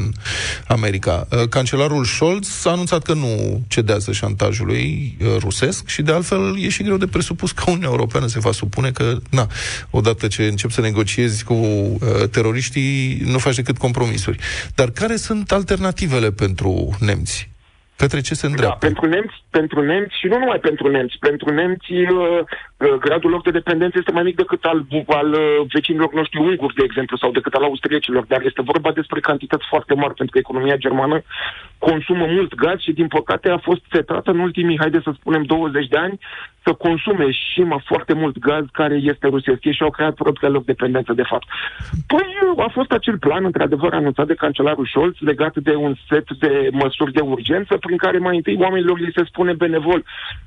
[0.68, 1.28] America.
[1.32, 6.70] Uh, cancelarul Scholz a anunțat că nu cedează șantajului uh, rusesc și, de altfel, e
[6.70, 9.48] și greu de presupus că Uniunea Europeană se va supune că, na,
[9.90, 12.00] odată ce încep să negociezi cu uh,
[12.32, 14.38] teroriștii, nu faci decât compromisuri.
[14.76, 17.53] Dar care sunt alternativele pentru nemți?
[17.96, 18.78] Către ce se îndreaptă?
[18.80, 21.18] Da, pentru nemți, pentru nemți și nu numai pentru nemți.
[21.20, 22.40] Pentru nemți uh,
[22.78, 26.76] uh, gradul lor de dependență este mai mic decât al, al uh, vecinilor noștri unguri,
[26.76, 30.38] de exemplu, sau decât al austriecilor, dar este vorba despre cantități foarte mari, pentru că
[30.38, 31.22] economia germană
[31.78, 35.88] consumă mult gaz și, din păcate, a fost setată în ultimii, haide să spunem, 20
[35.88, 36.20] de ani
[36.64, 40.64] să consume și mă foarte mult gaz care este rusesc și au creat propria lor
[40.64, 41.48] dependență, de fapt.
[42.08, 42.28] Păi
[42.58, 47.12] a fost acel plan, într-adevăr, anunțat de cancelarul Scholz legat de un set de măsuri
[47.12, 50.04] de urgență prin care mai întâi oamenilor li se spune benevol,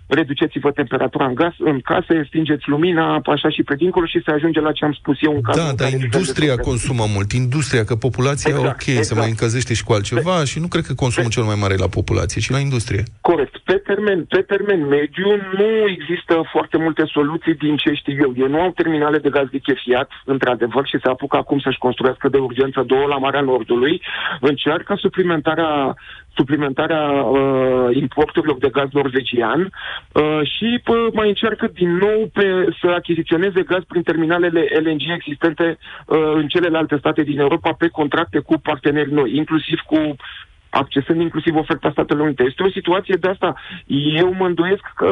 [0.07, 4.61] reduceți-vă temperatura în, gas, în case, stingeți lumina, așa și pe dincolo și se ajunge
[4.61, 7.33] la ce am spus eu în cazul Da, în dar care industria se consumă mult.
[7.33, 9.21] Industria, că populația, Exact, ok, se exact.
[9.21, 11.95] mai încălzește și cu altceva și nu cred că consumul cel mai mare e la
[11.99, 13.03] populație, ci la industrie.
[13.21, 13.55] Corect.
[13.59, 18.33] Pe termen, pe termen mediu nu există foarte multe soluții din ce știu eu.
[18.37, 22.39] Ei nu au terminale de gaz lichefiat, într-adevăr, și se apucă acum să-și construiască de
[22.39, 24.03] urgență două la Marea Nordului.
[24.41, 25.95] Încearcă suplimentarea
[26.37, 32.87] suplimentarea uh, importurilor de gaz norvegian uh, și pă, mai încearcă din nou pe, să
[32.91, 38.59] achiziționeze gaz prin terminalele LNG existente uh, în celelalte state din Europa pe contracte cu
[38.59, 40.17] parteneri noi, inclusiv cu
[40.83, 42.43] accesând inclusiv oferta Statelor Unite.
[42.43, 43.55] Este o situație de asta.
[44.23, 45.11] Eu mă îndoiesc că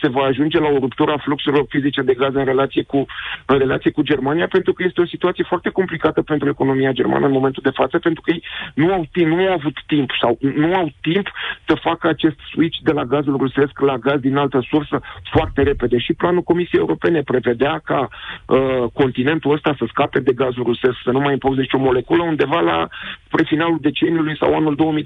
[0.00, 3.06] se va ajunge la o ruptură a fluxurilor fizice de gaz în relație cu,
[3.46, 7.32] în relație cu Germania, pentru că este o situație foarte complicată pentru economia germană în
[7.32, 8.42] momentul de față, pentru că ei
[8.74, 11.26] nu au, timp, nu au avut timp sau nu au timp
[11.66, 15.00] să facă acest switch de la gazul rusesc la gaz din altă sursă
[15.32, 15.98] foarte repede.
[15.98, 21.10] Și planul Comisiei Europene prevedea ca uh, continentul ăsta să scape de gazul rusesc, să
[21.10, 22.88] nu mai impoze nicio moleculă undeva la
[23.26, 25.01] spre finalul deceniului sau anul 2027-2028.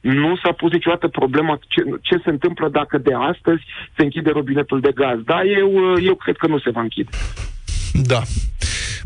[0.00, 3.62] Nu s-a pus niciodată problema ce, ce se întâmplă dacă de astăzi
[3.96, 5.18] se închide robinetul de gaz.
[5.24, 7.10] Da, eu, eu cred că nu se va închide.
[7.92, 8.20] Da.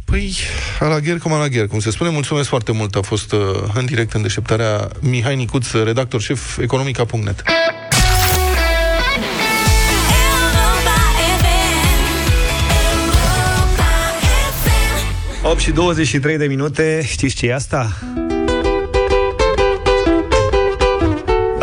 [0.05, 0.33] Păi,
[0.81, 2.11] a la gher cum a la gher, cum se spune.
[2.11, 2.95] Mulțumesc foarte mult.
[2.95, 3.41] A fost uh,
[3.75, 7.43] în direct în deșteptarea Mihai Nicuț, redactor șef economica.net.
[15.43, 17.93] 8 și 23 de minute, știți ce e asta?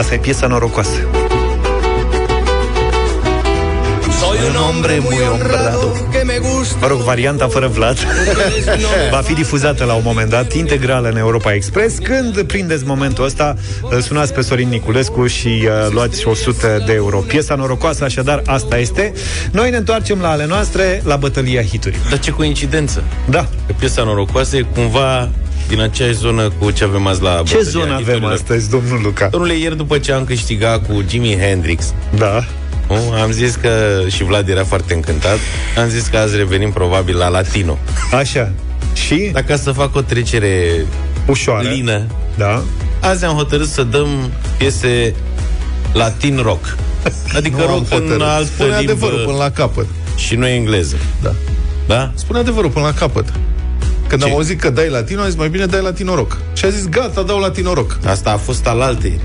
[0.04, 1.00] Asta e piesa norocoasă.
[4.20, 6.78] Soy un hombre muy honrado que me gusta.
[6.82, 7.98] Mă rog, varianta fără Vlad
[9.12, 11.98] va fi difuzată la un moment dat, integrală în Europa Express.
[11.98, 13.56] Când prindeți momentul ăsta,
[13.90, 17.18] îl sunați pe Sorin Niculescu și uh, luați 100 de euro.
[17.18, 19.14] Piesa norocoasă, așadar, asta este.
[19.52, 21.98] Noi ne întoarcem la ale noastre, la bătălia hituri.
[22.10, 23.04] Dar ce coincidență.
[23.30, 23.48] Da.
[23.68, 25.30] Că piesa norocoasă e cumva
[25.68, 28.32] din aceeași zonă cu ce avem azi la Ce bătălia zonă avem hiturilor.
[28.32, 29.28] astăzi, domnul Luca?
[29.28, 32.44] Domnule, ieri după ce am câștigat cu Jimi Hendrix Da.
[32.90, 33.70] nu, am zis că
[34.08, 35.38] și Vlad era foarte încântat
[35.78, 37.78] Am zis că azi revenim probabil la Latino
[38.14, 38.52] Așa.
[38.94, 39.30] Și?
[39.34, 40.86] Dacă să fac o trecere
[41.28, 41.68] Ușoară.
[41.70, 42.02] lină
[42.38, 42.62] Da.
[43.02, 44.08] Azi am hotărât să dăm
[44.58, 45.14] piese
[45.94, 46.78] latin rock
[47.38, 48.22] Adică Nu am rock în hotărât.
[48.22, 49.86] altă Spune limbă adevărul până la capăt.
[50.16, 51.32] Și nu engleză Da.
[51.88, 52.12] Da?
[52.16, 53.26] Spune adevărul până la capăt.
[54.14, 54.32] Când Ce?
[54.32, 56.38] am auzit că dai latino, am zis mai bine dai latino rock.
[56.54, 57.98] Și a zis gata, dau latino rock.
[58.06, 59.20] Asta a fost al altei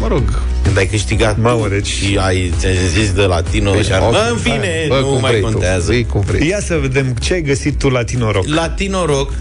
[0.00, 0.22] Mă rog.
[0.62, 4.28] Când ai câștigat Mamă, deci- Și ai ți-ai zis de latino Deci, și ok, Bă,
[4.30, 5.96] în fine, bă, nu cum mai vrei contează Tu.
[5.96, 6.48] Zi cum vrei.
[6.48, 8.46] Ia să vedem ce ai găsit tu la Tinoroc.
[8.46, 9.32] Latino rock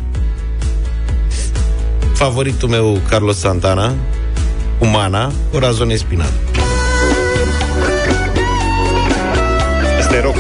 [2.14, 3.94] Favoritul meu Carlos Santana
[4.80, 6.30] Umana Corazon Espinal
[10.00, 10.36] Asta e rock.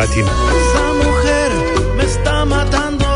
[0.00, 0.26] Latin.
[0.60, 1.50] Esa mujer
[1.96, 3.06] me está matando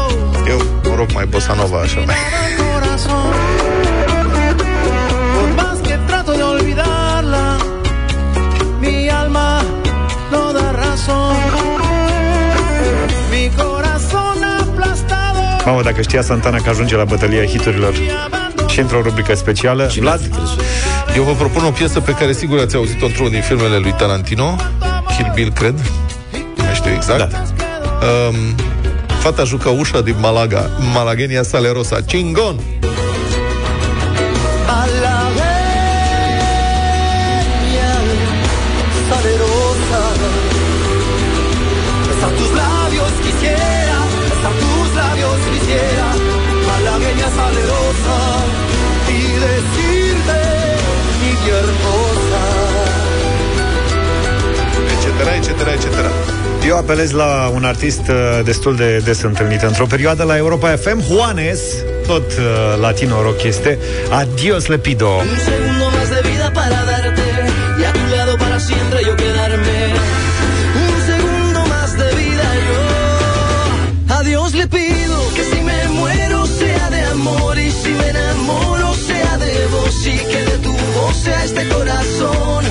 [0.49, 2.01] Eu, mă rog, mai bossa nova așa.
[2.07, 2.17] Mai.
[2.47, 3.33] el corazón.
[5.35, 7.47] Por más que trato de olvidarla,
[8.81, 9.49] mi alma
[10.33, 11.37] no da razón.
[13.33, 15.41] Mi corazón aplastado.
[15.65, 17.95] Mamă, dacă știa Santana că ajunge la bătălia hiturilor
[18.67, 19.91] și într-o rubrică specială.
[19.99, 20.21] Vlad,
[21.17, 24.57] Eu vă propun o piesă pe care sigur ați auzit-o într-unul din filmele lui Tarantino,
[25.17, 25.75] Kill Bill, cred.
[27.07, 27.59] Nu mai știu exact.
[27.59, 28.07] Da.
[28.07, 28.55] Um,
[29.21, 32.01] fata jucă ușa din Malaga, Malagenia Salerosa.
[32.01, 32.78] Cingon!
[56.79, 61.61] Apelez la un artist uh, destul de des întâlnit într-o perioadă la Europa FM, Juanes,
[62.07, 63.79] tot uh, latino rock este,
[64.11, 65.09] Adios Lepido.
[65.09, 67.29] Un segundo más de vida para darte
[67.81, 69.79] y a tu lado para siempre yo quedarme.
[70.87, 72.81] Un segundo más de vida yo.
[74.17, 78.89] A Dios le pido que si me muero sea de amor y si me enamoro
[79.09, 82.63] sea de vos y que de tu voz sea este corazón.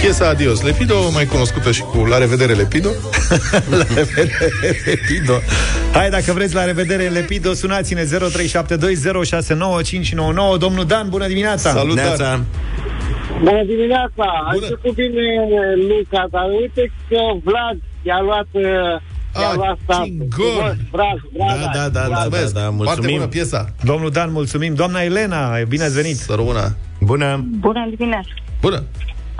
[0.00, 2.88] Piesa Adios Lepido, mai cunoscută și cu La revedere Lepido.
[3.70, 4.52] la revedere,
[4.86, 5.32] Lepido.
[5.92, 8.08] Hai, dacă vreți, la revedere, Lepido, sunați-ne 0372069599.
[10.58, 11.70] Domnul Dan, bună dimineața!
[11.70, 12.44] Salut, Dan!
[13.38, 14.24] Bună dimineața!
[14.46, 15.22] A început bine
[15.88, 18.62] Luca, dar uite că Vlad i-a luat uh,
[19.32, 19.54] Ah,
[20.04, 20.76] Cingon!
[20.90, 21.60] Bravo, bravo.
[21.60, 23.14] Da, da, da, da, da, da, Foarte mulțumim.
[23.16, 23.74] bună piesa.
[23.84, 24.74] Domnul Dan, mulțumim.
[24.74, 26.16] Doamna Elena, bine ați venit.
[26.16, 26.76] Să rămână.
[27.00, 27.44] Bună.
[27.58, 28.28] Bună dimineața!
[28.60, 28.82] Bună!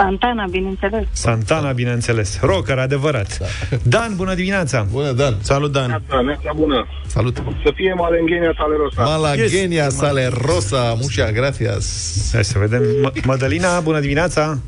[0.01, 1.07] Santana, bineînțeles.
[1.13, 2.39] Santana, bineînțeles.
[2.43, 3.39] Rocker, adevărat.
[3.83, 4.87] Dan, bună dimineața.
[4.93, 5.35] Bună, Dan.
[5.41, 6.03] Salut, Dan.
[6.25, 6.87] Neața bună.
[7.07, 7.37] Salut.
[7.65, 9.03] Să fie Malenghenia Salerosa.
[9.03, 9.95] Malagenia yes.
[9.97, 11.85] sale rosa, mușa, gracias.
[12.33, 12.83] Hai să vedem.
[12.83, 14.59] M- Mădălina, bună dimineața.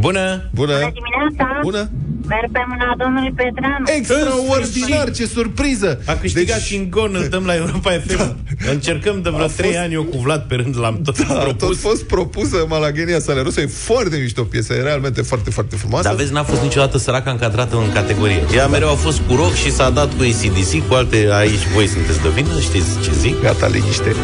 [0.00, 0.48] Bună.
[0.54, 0.72] Bună.
[0.72, 1.58] dimineața!
[1.62, 1.90] Bună.
[2.28, 3.84] Merg pe mâna domnului Petreanu.
[3.96, 6.00] Extraordinar, ce surpriză!
[6.06, 6.66] A câștigat deci...
[6.66, 8.16] și în gon, îl dăm la Europa FM.
[8.16, 8.70] Da.
[8.70, 11.34] Încercăm de vreo A 3 fost- ani, eu cu Vlad pe rând l-am tot Da,
[11.34, 11.66] propus.
[11.68, 16.08] tot fost propusă Malagenia sale rosa, e foarte mișto piesă, e realmente foarte, foarte frumoasă.
[16.08, 18.42] Dar vezi, n-a fost niciodată săraca încadrată în categorie.
[18.54, 21.86] Ea mereu a fost cu rock și s-a dat cu ACDC, cu alte aici voi
[21.86, 23.42] sunteți de vină, știți ce zic?
[23.42, 24.14] Gata, liniște.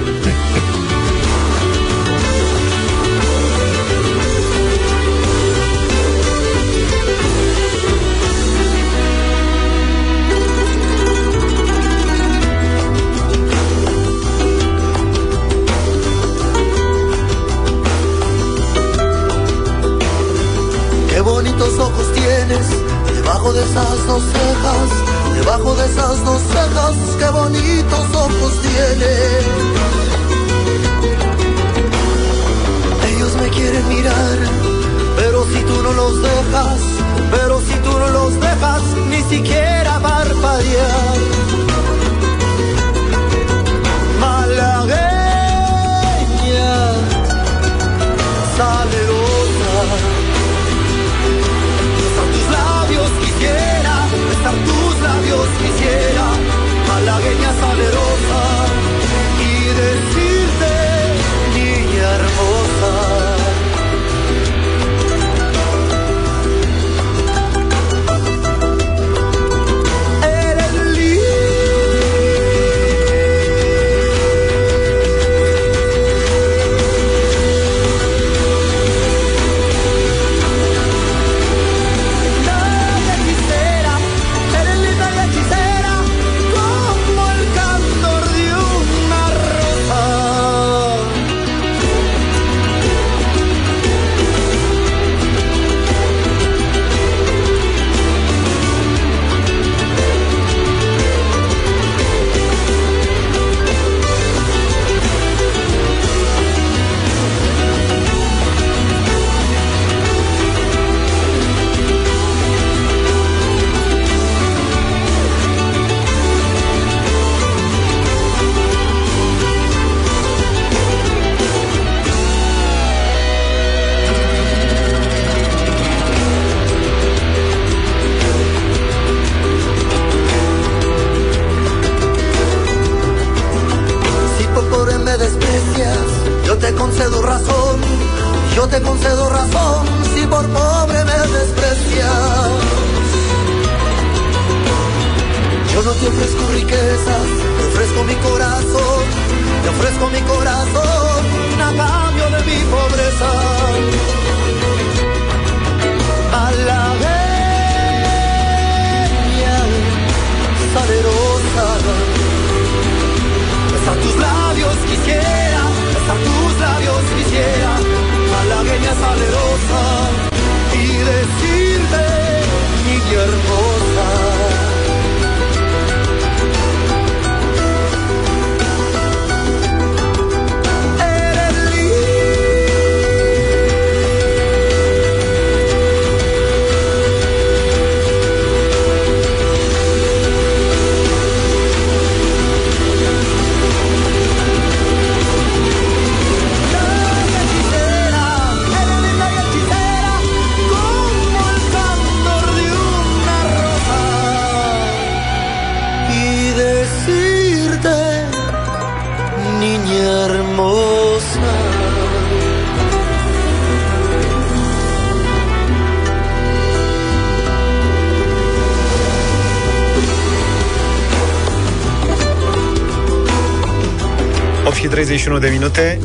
[225.25, 225.99] 21 de minute.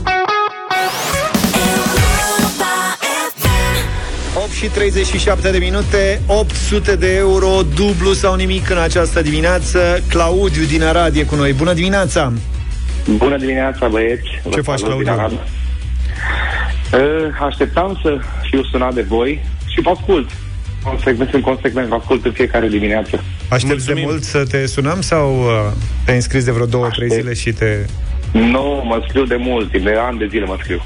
[4.36, 10.04] 8 și 37 de minute, 800 de euro, dublu sau nimic în această dimineață.
[10.10, 11.54] Claudiu din Arad e cu noi.
[11.54, 12.34] Bună dimineața!
[13.18, 14.42] Bună dimineața, băieți!
[14.52, 15.40] Ce faci, Claudiu?
[16.94, 17.00] Eh,
[17.42, 18.18] așteptam să
[18.50, 20.30] fiu sunat de voi și vă ascult.
[20.84, 23.24] Consecvent, sunt consecvent, vă ascult în fiecare dimineață.
[23.50, 25.72] Aștepți de mult să te sunăm sau eh,
[26.06, 27.08] te-ai înscris de vreo două, Aștept.
[27.08, 27.86] trei zile și te
[28.32, 30.82] nu, mă scriu de mult timp, de ani de zile mă scriu.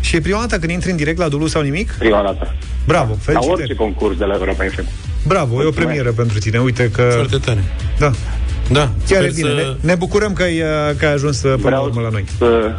[0.00, 1.94] Și e prima dată când intri în direct la Dulu sau nimic?
[1.98, 2.54] Prima dată.
[2.86, 3.60] Bravo, La felicitări.
[3.60, 4.84] orice concurs de la Europa FM.
[5.26, 5.74] Bravo, e o Mulțumesc.
[5.86, 6.58] premieră pentru tine.
[6.58, 7.02] Uite că...
[7.14, 7.64] Foarte tare.
[7.98, 8.10] Da.
[8.70, 8.90] Da.
[9.08, 9.48] Chiar e sper bine.
[9.48, 10.66] să- Ne, ne bucurăm că ai, uh,
[10.98, 12.24] că ai ajuns uh, până la Vreau urmă la noi.
[12.38, 12.74] să...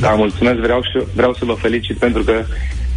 [0.00, 2.32] Da, mulțumesc, vreau, și, vreau să vă felicit pentru că,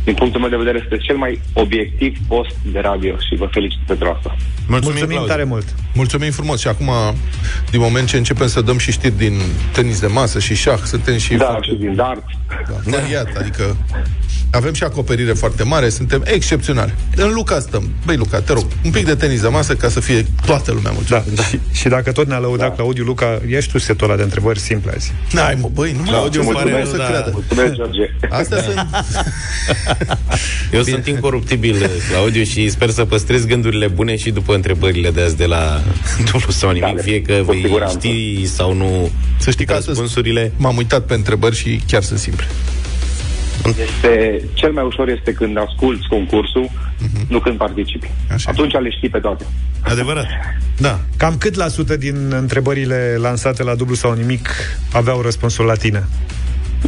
[0.04, 3.80] din punctul meu de vedere, este cel mai obiectiv post de radio și vă felicit
[3.88, 4.36] pentru asta.
[4.68, 5.28] Mulțumim, Mulțumim Claudiu.
[5.34, 5.66] tare mult.
[5.94, 6.90] Mulțumim frumos și acum,
[7.72, 9.40] din moment ce începem să dăm și știri din
[9.74, 12.24] tenis de masă și șah, suntem și Da, foarte și din dart.
[12.70, 13.78] da, variat, adică
[14.52, 16.94] avem și acoperire foarte mare, suntem excepționali.
[17.16, 17.90] În Luca stăm.
[18.06, 20.92] Băi, Luca, te rog, un pic de tenis de masă ca să fie toată lumea
[20.92, 21.26] mulțumită.
[21.30, 21.44] Da, da.
[21.44, 22.74] Și, și dacă tot ne-a lăudat da.
[22.76, 25.12] Claudiu Luca, ia și tu setul ăla de întrebări simple azi.
[25.32, 27.06] N-ai, mă, băi, nu mai Claudiu, ce îmi pare mulțumesc rău, să da.
[27.06, 27.30] creadă.
[27.34, 28.02] Mulțumesc, George.
[28.30, 28.88] Astea sunt...
[30.74, 35.36] Eu sunt incoruptibil, Claudiu, și sper să păstrez gândurile bune și după întrebările de azi
[35.38, 35.82] de la
[36.32, 37.98] dublu sau nimic, Da, fie că cu vei siguranță.
[37.98, 40.52] ști sau nu Să știi că astăzi răspunsurile.
[40.58, 42.46] m-am uitat pe întrebări și chiar sunt simple.
[43.68, 46.70] Este, cel mai ușor este când asculți concursul,
[47.28, 48.10] nu când participi.
[48.32, 48.50] Așa.
[48.52, 49.46] Atunci le știi pe toate.
[49.82, 50.26] Adevărat.
[50.78, 51.00] Da.
[51.18, 54.50] Cam cât la sută din întrebările lansate la dublu sau nimic
[54.94, 56.04] aveau răspunsul la tine?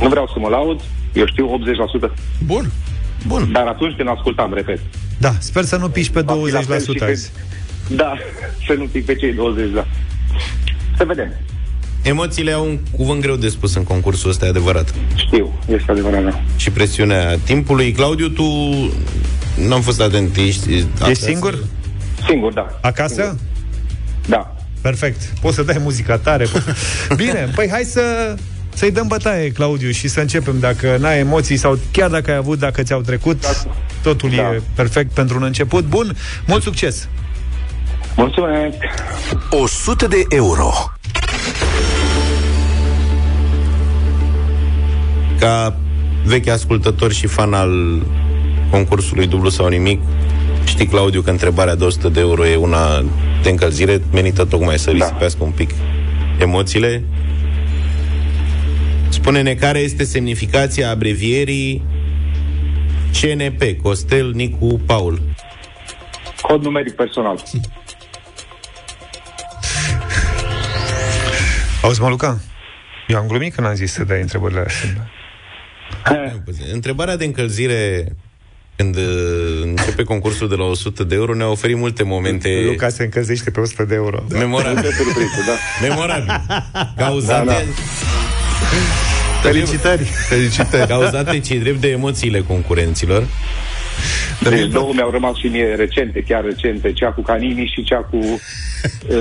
[0.01, 0.82] Nu vreau să mă laud,
[1.13, 1.59] eu știu
[2.09, 2.13] 80%.
[2.45, 2.71] Bun.
[3.28, 3.51] Bun.
[3.51, 4.80] Dar atunci când ascultam, repet.
[5.17, 7.32] Da, sper să nu piși pe Va fi la fel și 20% când- azi.
[7.89, 8.13] Da,
[8.67, 9.86] să nu pic pe cei 20, da.
[10.97, 11.34] Să vedem.
[12.01, 14.93] Emoțiile au un cuvânt greu de spus în concursul ăsta, e adevărat.
[15.15, 16.39] Știu, este adevărat, da.
[16.55, 17.91] Și presiunea timpului.
[17.91, 18.43] Claudiu, tu
[19.67, 20.73] n-am fost atent, ești...
[20.73, 21.25] Ești acasă?
[21.25, 21.57] singur?
[22.27, 22.67] Singur, da.
[22.81, 23.37] Acasă?
[24.27, 24.55] Da.
[24.81, 25.21] Perfect.
[25.41, 26.45] Poți să dai muzica tare.
[26.45, 26.75] po-
[27.15, 28.35] Bine, păi hai să
[28.73, 30.59] să-i dăm bătaie, Claudiu, și să începem.
[30.59, 33.43] Dacă n-ai emoții sau chiar dacă ai avut, dacă ți-au trecut,
[34.03, 34.41] totul Da.
[34.53, 35.85] e perfect pentru un început.
[35.85, 36.15] Bun,
[36.47, 37.07] mult succes!
[38.15, 38.75] Mulțumesc!
[39.49, 40.69] 100 de euro.
[45.39, 45.77] Ca
[46.25, 48.03] vechi ascultător și fan al
[48.71, 50.01] concursului dublu sau nimic,
[50.65, 53.01] știi, Claudiu, că întrebarea de 100 de euro e una
[53.43, 55.69] de încălzire menită tocmai să risipească un pic
[56.39, 57.03] emoțiile.
[59.09, 61.83] Spune-ne care este semnificația abrevierii
[63.21, 65.21] CNP, Costel Nicu Paul.
[66.41, 67.43] Cod numeric personal.
[71.81, 72.39] Auzi, mă, Luca?
[73.07, 75.09] Eu am glumit când am zis să dai întrebările astea.
[76.73, 78.15] Întrebarea de încălzire
[78.75, 79.03] când uh,
[79.63, 83.59] începe concursul de la 100 de euro ne-a oferit multe momente Luca se încălzește pe
[83.59, 84.23] 100 de euro.
[84.31, 84.81] memorabile.
[85.45, 85.88] da.
[85.88, 86.41] Memorabile.
[86.97, 87.59] Cauzate, Da, da.
[89.41, 90.03] Felicitări!
[90.03, 90.88] Felicitări!
[90.88, 93.27] cauzate ce drept de emoțiile concurenților.
[94.49, 98.17] Deci două mi-au rămas și mie recente, chiar recente, cea cu Canini și cea cu
[98.17, 98.39] uh,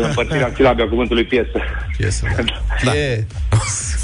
[0.03, 1.61] împărțirea în silabe a cuvântului piesă.
[1.97, 2.27] Piesă.
[2.85, 2.93] Da.
[2.97, 3.25] E,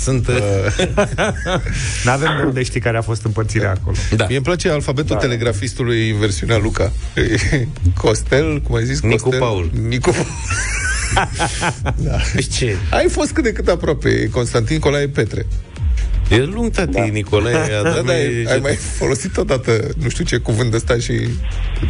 [0.00, 0.28] Sunt...
[0.28, 0.34] Uh,
[2.04, 3.96] N-avem de unde știi care a fost împărțirea acolo.
[4.16, 4.24] da.
[4.26, 5.20] Mie îmi place alfabetul da.
[5.20, 6.92] telegrafistului în versiunea Luca.
[8.02, 9.00] Costel, cum ai zis?
[9.00, 9.40] Nicu Costel?
[9.40, 9.70] Paul.
[9.88, 10.14] Nicu
[11.96, 12.18] Da.
[12.50, 12.76] Ce?
[12.90, 15.46] Ai fost cât de cât aproape, Constantin Colae Petre.
[16.32, 17.04] E lung, tati, da.
[17.04, 17.52] Nicolae.
[17.82, 21.12] Da, da, ai, ai mai folosit odată, nu știu ce cuvânt ăsta și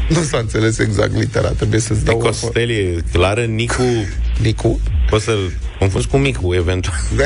[0.09, 2.21] nu s-a înțeles exact litera, trebuie să-ți dau o...
[2.21, 3.83] Costel e clară, Nicu...
[4.43, 4.81] Nicu?
[5.11, 6.97] Poți să-l confunzi cu Micu, eventual.
[7.17, 7.25] Da?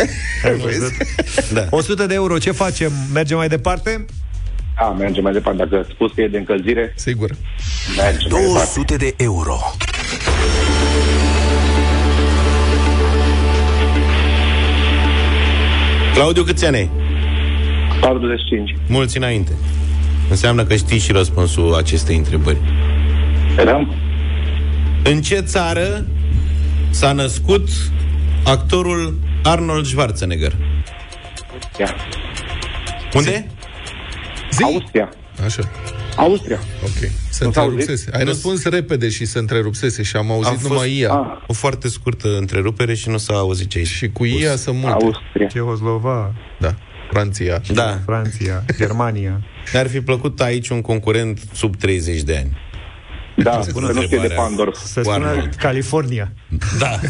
[0.49, 0.93] Ai văzut?
[1.53, 1.67] Da.
[1.71, 2.93] 100 de euro, ce facem?
[3.13, 4.05] Mergem mai departe?
[4.79, 5.59] A, mergem mai departe.
[5.65, 7.31] Dacă ați spus că e de încălzire, Sigur.
[7.97, 8.73] mergem mai departe.
[8.75, 9.59] 200 de euro.
[16.15, 16.91] Claudiu, câți ani ai?
[18.01, 18.77] 45.
[18.89, 19.53] Mulți înainte.
[20.31, 22.59] Înseamnă că știi și răspunsul acestei întrebări.
[23.59, 23.95] Eram?
[25.05, 26.07] În ce țară
[26.91, 27.69] s-a născut
[28.45, 30.53] actorul Arnold Schwarzenegger?
[31.79, 31.95] Ia.
[33.15, 33.47] Unde?
[34.51, 34.63] Zi.
[34.63, 35.09] Austria.
[35.45, 35.63] Așa.
[36.17, 36.59] Austria.
[36.85, 37.11] Ok.
[37.31, 37.79] Se Nu s-a auzit?
[37.79, 38.11] întrerupsese.
[38.17, 41.13] Ai Nu răspuns repede și se întrerupsese și am auzit A fost- numai ea.
[41.13, 44.77] Ah, O foarte scurtă întrerupere și nu s-a auzit ce ai Și cu ea sunt
[44.79, 45.05] multe.
[45.05, 45.47] Austria.
[45.47, 46.75] Cehoslova, Da.
[47.17, 47.61] Franția.
[47.73, 47.99] Da.
[48.05, 49.41] Franția, Germania.
[49.73, 52.57] Ne-ar fi plăcut aici un concurent sub 30 de ani.
[53.37, 54.49] Da, să Bună nu fie de întrebare.
[54.49, 54.79] Pandorf.
[54.85, 55.55] Să Cu spună Arnold.
[55.55, 56.33] California.
[56.79, 57.01] Da.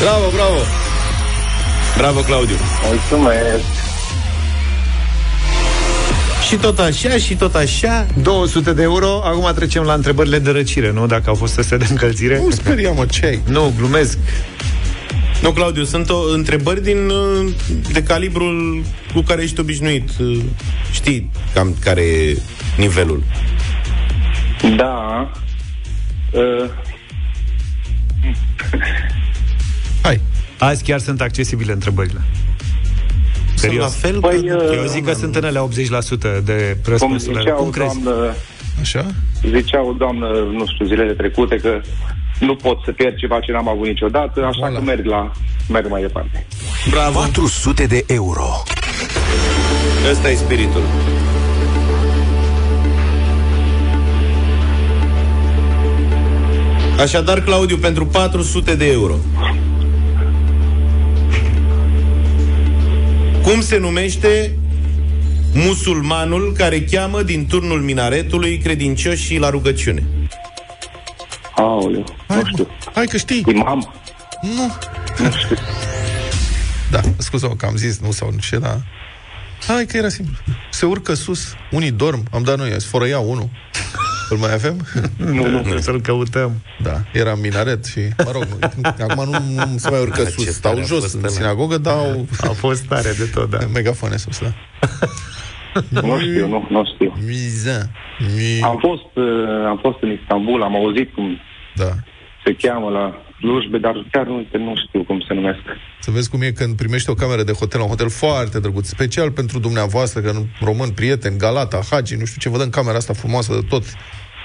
[0.00, 0.58] Bravo, bravo!
[1.96, 2.54] Bravo, Claudiu.
[2.86, 3.64] Mulțumesc.
[6.48, 8.06] Și tot așa, și tot așa.
[8.22, 9.20] 200 de euro.
[9.24, 11.06] Acum trecem la întrebările de răcire, nu?
[11.06, 12.38] Dacă au fost astea de încălzire.
[12.38, 13.40] Nu speria, mă, ce ai?
[13.48, 14.18] Nu, glumesc.
[15.42, 17.52] Nu, Claudiu, sunt o, întrebări din uh,
[17.92, 18.82] de calibrul
[19.14, 20.10] cu care ești obișnuit.
[20.20, 20.38] Uh,
[20.92, 22.36] Știi cam care e
[22.76, 23.22] nivelul.
[24.76, 25.30] Da.
[26.32, 26.70] Uh,
[30.02, 30.20] Hai.
[30.58, 32.20] Azi chiar sunt accesibile întrebările.
[33.46, 33.82] Sunt Serios.
[33.82, 34.20] la fel?
[34.20, 34.40] Păi,
[34.76, 37.40] Eu zic că sunt în ele 80% de Cum răspunsurile.
[37.40, 38.00] zicea Cum o crezi?
[38.02, 38.34] doamnă,
[38.80, 39.06] Așa?
[39.54, 41.80] zicea o doamnă, nu știu, zilele trecute că
[42.40, 44.74] nu pot să pierd ceva ce n-am avut niciodată, așa Voilà.
[44.74, 45.32] că merg la
[45.68, 46.46] merg mai departe.
[46.90, 47.18] Bravo!
[47.18, 48.62] 400 de euro.
[50.10, 50.82] Ăsta e spiritul.
[56.98, 59.14] Așadar, Claudiu, pentru 400 de euro.
[63.42, 64.54] Cum se numește
[65.54, 70.02] musulmanul care cheamă din turnul minaretului credincioșii la rugăciune?
[71.60, 72.66] Aoleu, nu știu.
[72.94, 73.44] Hai că știi.
[73.48, 73.92] Imam?
[74.42, 74.72] Nu.
[75.24, 75.56] Nu știu.
[76.90, 78.80] Da, scuze-mă că am zis, nu sau nu ce, dar...
[79.66, 80.34] Hai că era simplu.
[80.70, 83.48] Se urcă sus, unii dorm, am dat noi, sfărăia unul.
[84.30, 84.86] Îl mai avem?
[85.16, 86.52] Nu, nu, trebuie să-l căutăm.
[86.82, 88.46] Da, era în minaret și, mă rog,
[89.00, 91.20] acum nu, nu se mai urcă Da, ce sus, tare stau a jos fost în
[91.20, 91.32] ăla.
[91.32, 93.58] sinagogă, dau A fost tare de tot, da.
[93.74, 94.52] megafone sus, da.
[96.02, 97.16] Nu știu, nu, nu știu.
[97.26, 97.90] Miza.
[98.36, 98.60] Mi...
[98.62, 101.38] Am fost, uh, am fost în Istanbul, am auzit cum
[101.82, 101.92] Da.
[102.44, 103.04] se cheamă la
[103.38, 105.58] slujbe, dar chiar nu, nu știu cum se numesc.
[106.00, 109.30] Să vezi cum e când primești o cameră de hotel, un hotel foarte drăguț, special
[109.30, 113.52] pentru dumneavoastră, că român, prieten, Galata, Hagi, nu știu ce, vă dăm camera asta frumoasă
[113.52, 113.84] de tot,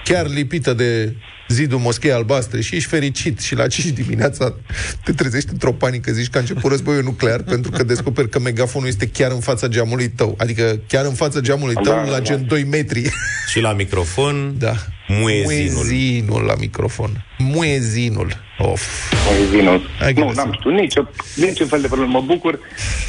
[0.05, 1.15] chiar lipită de
[1.47, 4.55] zidul moschei albastre și ești fericit și la 5 dimineața
[5.03, 8.87] te trezești într-o panică, zici că a început războiul nuclear pentru că descoperi că megafonul
[8.87, 12.19] este chiar în fața geamului tău, adică chiar în fața geamului tău, Da, la da.
[12.19, 13.09] gen 2 metri.
[13.51, 14.73] Și la microfon, Da.
[15.07, 15.73] muezinul.
[15.73, 17.25] Muezinul la microfon.
[17.37, 18.43] Muezinul.
[18.57, 19.11] Of.
[19.31, 19.89] Muezinul.
[19.99, 20.41] Hai că Nu, găsim.
[20.43, 22.11] n-am știut nicio, niciun fel de problemă.
[22.11, 22.59] Mă bucur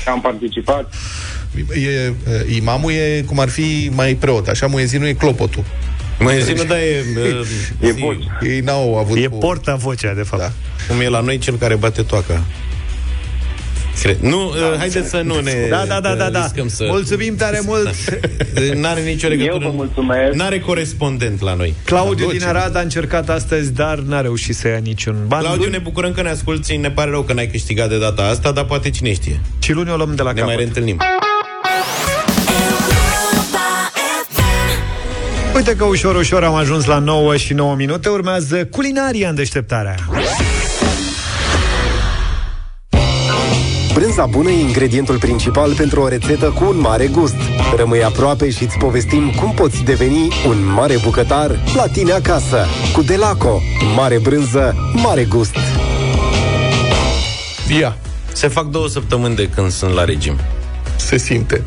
[0.04, 0.94] că am participat.
[1.74, 2.12] E, e,
[2.56, 5.64] imamul e cum ar fi mai preot, așa muezinul e clopotul.
[6.18, 7.04] Muezinul, da, e...
[7.80, 8.18] E zi, voce.
[8.42, 9.16] Ei n-au avut...
[9.16, 10.42] E cu- porta vocea, de fapt.
[10.42, 10.50] Da.
[10.88, 12.42] Cum e la noi cel care bate toaca.
[14.02, 14.18] Cred.
[14.20, 16.42] Nu, da, haideți să nu ne Da, da, da, da, da.
[16.42, 16.84] riscăm să...
[16.88, 17.94] Mulțumim tare mult.
[18.74, 19.64] N-are nicio Eu legătură.
[19.64, 20.34] vă mulțumesc.
[20.34, 21.74] N-are corespondent la noi.
[21.84, 22.38] Claudiu Doce.
[22.38, 25.40] din Arad a încercat astăzi, dar n-a reușit să ia niciun ban.
[25.40, 28.22] Claudiu, Luni- ne bucurăm că ne asculti, ne pare rău că n-ai câștigat de data
[28.22, 29.40] asta, dar poate cine știe.
[29.58, 30.56] Și luni o luăm de la Ne mai capăt.
[30.58, 30.98] reîntâlnim.
[35.56, 38.08] Uite că ușor, ușor am ajuns la 9 și 9 minute.
[38.08, 39.94] Urmează culinaria în deșteptarea.
[43.94, 47.34] Brânza bună e ingredientul principal pentru o rețetă cu un mare gust.
[47.76, 52.66] Rămâi aproape și îți povestim cum poți deveni un mare bucătar la tine acasă.
[52.92, 53.60] Cu Delaco.
[53.94, 55.56] Mare brânză, mare gust.
[57.78, 57.96] Ia,
[58.32, 60.36] Se fac două săptămâni de când sunt la regim.
[60.96, 61.64] se simte.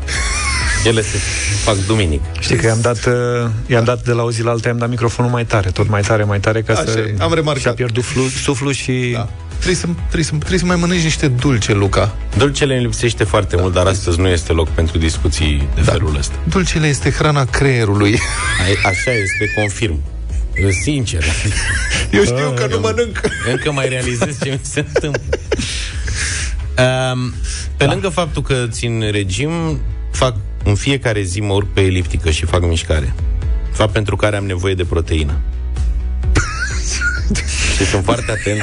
[0.84, 1.16] Ele se
[1.64, 2.20] fac duminic.
[2.40, 4.88] Știi că i-am dat, uh, i-am dat de la o zi la alta, i-am dat
[4.88, 6.98] microfonul mai tare, tot mai tare, mai tare, ca Așa să...
[6.98, 7.62] e, am remarcat.
[7.62, 9.10] Și-a pierdut flu, suflu și...
[9.12, 9.28] Da.
[9.48, 12.14] Trebuie să, trebuie, să, trebuie să mai mănânci niște dulce, Luca.
[12.36, 16.34] Dulcele îmi lipsește foarte mult, dar astăzi nu este loc pentru discuții de felul ăsta.
[16.48, 18.18] Dulcele este hrana creierului.
[18.84, 20.00] A- Așa este, confirm.
[20.82, 21.24] Sincer.
[22.10, 23.20] Eu știu că nu mănânc.
[23.50, 25.20] Încă mai realizez ce mi se întâmplă.
[27.12, 27.34] Um,
[27.76, 27.90] pe da.
[27.90, 30.34] lângă faptul că țin regim, fac
[30.64, 33.14] în fiecare zi mă urc pe eliptică și fac mișcare.
[33.72, 35.40] Fapt pentru care am nevoie de proteină.
[37.76, 38.60] și sunt foarte atent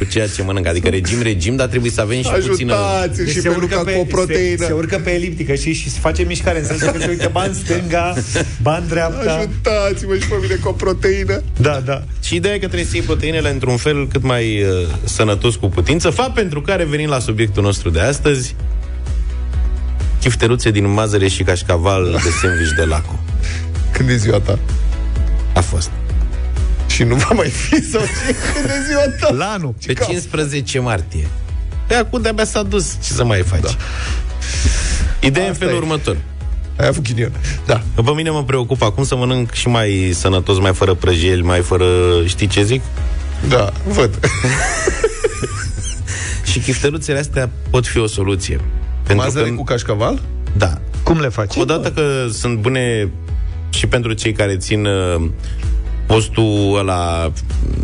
[0.00, 0.66] cu ceea ce mănânc.
[0.66, 2.74] Adică regim, regim, dar trebuie să avem și puțină...
[2.74, 4.56] Ajutați-l Deci și pe Luca cu o proteină.
[4.56, 7.28] Se, se urcă pe eliptică și, și se face mișcare în sensul că se uită
[7.32, 8.14] ban stânga,
[8.62, 9.32] ban dreapta.
[9.32, 11.42] Ajutați-mă și pe mine cu o proteină.
[11.56, 12.02] Da, da.
[12.22, 14.68] Și ideea e că trebuie să iei proteinele într-un fel cât mai uh,
[15.04, 18.54] sănătos cu putință, fapt pentru care venim la subiectul nostru de astăzi,
[20.20, 23.18] chifteruțe din mazăre și cașcaval de sandwich de laco.
[23.92, 24.58] Când e ziua ta?
[25.54, 25.90] A fost.
[26.86, 28.34] Și nu va mai fi sau ce?
[28.54, 29.34] Când e ziua ta?
[29.34, 29.74] La anul.
[29.86, 31.26] Pe 15 martie.
[31.86, 32.96] Pe acum de-abia s-a dus.
[33.04, 33.60] Ce să mai faci?
[33.60, 33.68] Da.
[35.20, 35.84] Ideea e în Asta felul e.
[35.84, 36.16] următor.
[36.76, 37.32] Ai avut ghinion.
[37.66, 37.82] Da.
[37.94, 41.60] Că pe mine mă preocupă acum să mănânc și mai sănătos, mai fără prăjeli, mai
[41.60, 41.86] fără...
[42.26, 42.82] Știi ce zic?
[43.48, 44.18] Da, văd.
[46.50, 48.60] Și chifteluțele astea pot fi o soluție.
[49.12, 50.20] Pentru Mazăre că, cu cașcaval?
[50.56, 50.78] Da.
[51.02, 51.56] Cum le faci?
[51.56, 52.02] Odată că
[52.32, 53.10] sunt bune
[53.70, 55.28] și pentru cei care țin uh,
[56.06, 57.32] postul ăla...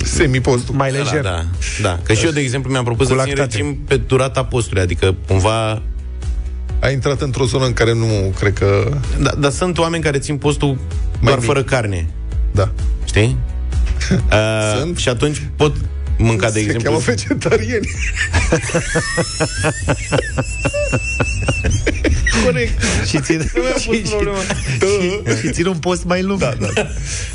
[0.05, 0.75] Semipostul.
[0.75, 1.19] Mai lejer.
[1.25, 1.45] Ăla, da,
[1.83, 1.99] da.
[2.03, 3.57] Că și eu, de exemplu, mi-am propus Cu să țin lactate.
[3.57, 5.83] regim pe durata postului, adică cumva...
[6.81, 8.89] Ai intrat într-o zonă în care nu cred că...
[9.21, 10.79] Da, dar sunt oameni care țin postul Mai
[11.21, 11.47] doar mic.
[11.47, 12.09] fără carne,
[12.53, 12.71] Da.
[13.05, 13.37] știi?
[14.11, 14.97] Uh, Sunt.
[14.97, 15.77] și atunci pot
[16.17, 16.91] mânca, de Se exemplu...
[16.91, 17.89] cheamă vegetarieni.
[22.45, 22.83] Corect.
[23.09, 24.39] și, țin, Nu mi-a pus și, și, problema.
[24.39, 26.41] și, și țin un post mai lung.
[26.41, 26.69] Da, da.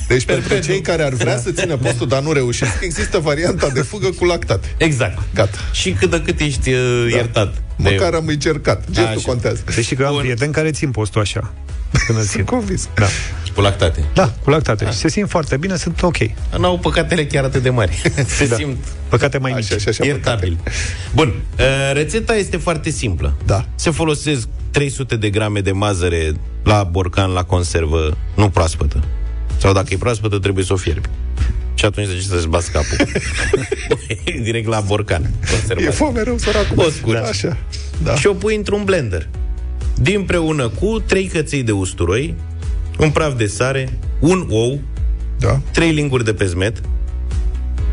[0.08, 3.82] Deci pentru cei care ar vrea să țină postul, dar nu reușesc, există varianta de
[3.82, 4.68] fugă cu lactate.
[4.78, 5.20] Exact.
[5.34, 5.58] Gata.
[5.72, 7.54] Și cât de cât ești uh, iertat.
[7.76, 8.84] de- Măcar am încercat.
[8.92, 9.22] Gestul Așa.
[9.28, 9.62] contează.
[9.76, 11.54] Deci știi că am prieteni care țin postul așa.
[12.06, 12.44] Când îl țin.
[12.44, 12.90] Convins.
[12.96, 13.08] Da.
[13.56, 14.04] Cu lactate.
[14.14, 14.86] Da, cu lactate.
[14.86, 16.18] Și se simt foarte bine, sunt ok.
[16.60, 18.02] N-au păcatele chiar atât de mari.
[18.38, 18.56] Se Da.
[18.56, 18.78] simt
[19.10, 19.64] Păcate mai mici.
[19.64, 20.06] Așa, așa, așa.
[20.06, 20.58] iertabil.
[21.14, 21.28] Bun.
[21.60, 23.34] Uh, rețeta este foarte simplă.
[23.46, 23.66] Da.
[23.76, 26.32] Se folosesc 300 de grame de mazăre
[26.64, 29.04] la borcan, la conservă, nu proaspătă.
[29.58, 31.10] Sau dacă e proaspătă, trebuie să o fierbi.
[31.74, 33.08] Și atunci de ce să-ți bați capul?
[34.44, 35.24] Direct la borcan.
[35.24, 35.94] E Conservat.
[35.96, 36.80] foame rău, săracul.
[36.86, 37.22] O scurgi.
[37.30, 37.58] Așa.
[38.04, 38.16] Da.
[38.16, 39.28] Și o pui într-un blender.
[39.96, 42.36] Din preună cu 3 căței de usturoi,
[43.02, 44.80] un praf de sare, un ou,
[45.40, 45.60] Da.
[45.72, 46.82] 3 linguri de pezmet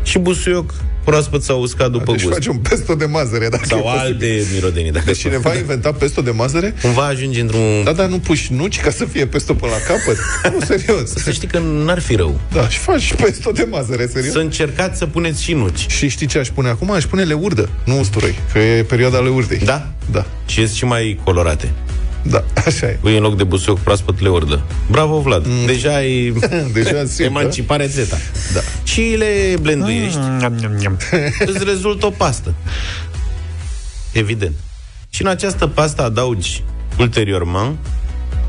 [0.03, 2.33] și busuioc proaspăt sau uscat după Deci gust.
[2.33, 3.47] faci un pesto de mazăre.
[3.49, 4.01] Dacă e Sau posibil.
[4.05, 4.91] alte mirodenii.
[4.91, 6.73] Dacă Deci cineva a inventat pesto de mazăre?
[6.81, 7.83] Cumva ajungi într-un...
[7.83, 10.17] Da, dar nu puși nuci ca să fie pesto până la capăt?
[10.53, 11.09] nu, serios.
[11.13, 12.39] Să știi că n-ar fi rău.
[12.53, 14.31] Da, și faci pesto de mazăre, serios.
[14.31, 15.85] Să încercați să puneți și nuci.
[15.89, 16.91] Și știi ce aș pune acum?
[16.91, 19.59] Aș pune leurdă, nu usturoi, că e perioada leurdei.
[19.59, 19.87] Da?
[20.11, 20.25] Da.
[20.45, 21.71] Și ies și mai colorate.
[22.21, 22.97] Da, așa e.
[23.01, 24.61] Pui în loc de busuioc proaspăt leurdă.
[24.91, 25.45] Bravo, Vlad.
[25.47, 25.65] Mm.
[25.65, 26.33] Deja ai
[26.73, 27.25] Deja simplă.
[27.25, 28.17] emancipat rețeta.
[28.53, 28.59] Da.
[28.83, 30.17] Și le blenduiești.
[30.21, 30.97] Mm, Nham, nham, nham.
[31.45, 32.53] îți rezultă o pastă.
[34.11, 34.55] Evident.
[35.09, 36.63] Și în această pastă adaugi
[36.99, 37.77] ulteriorment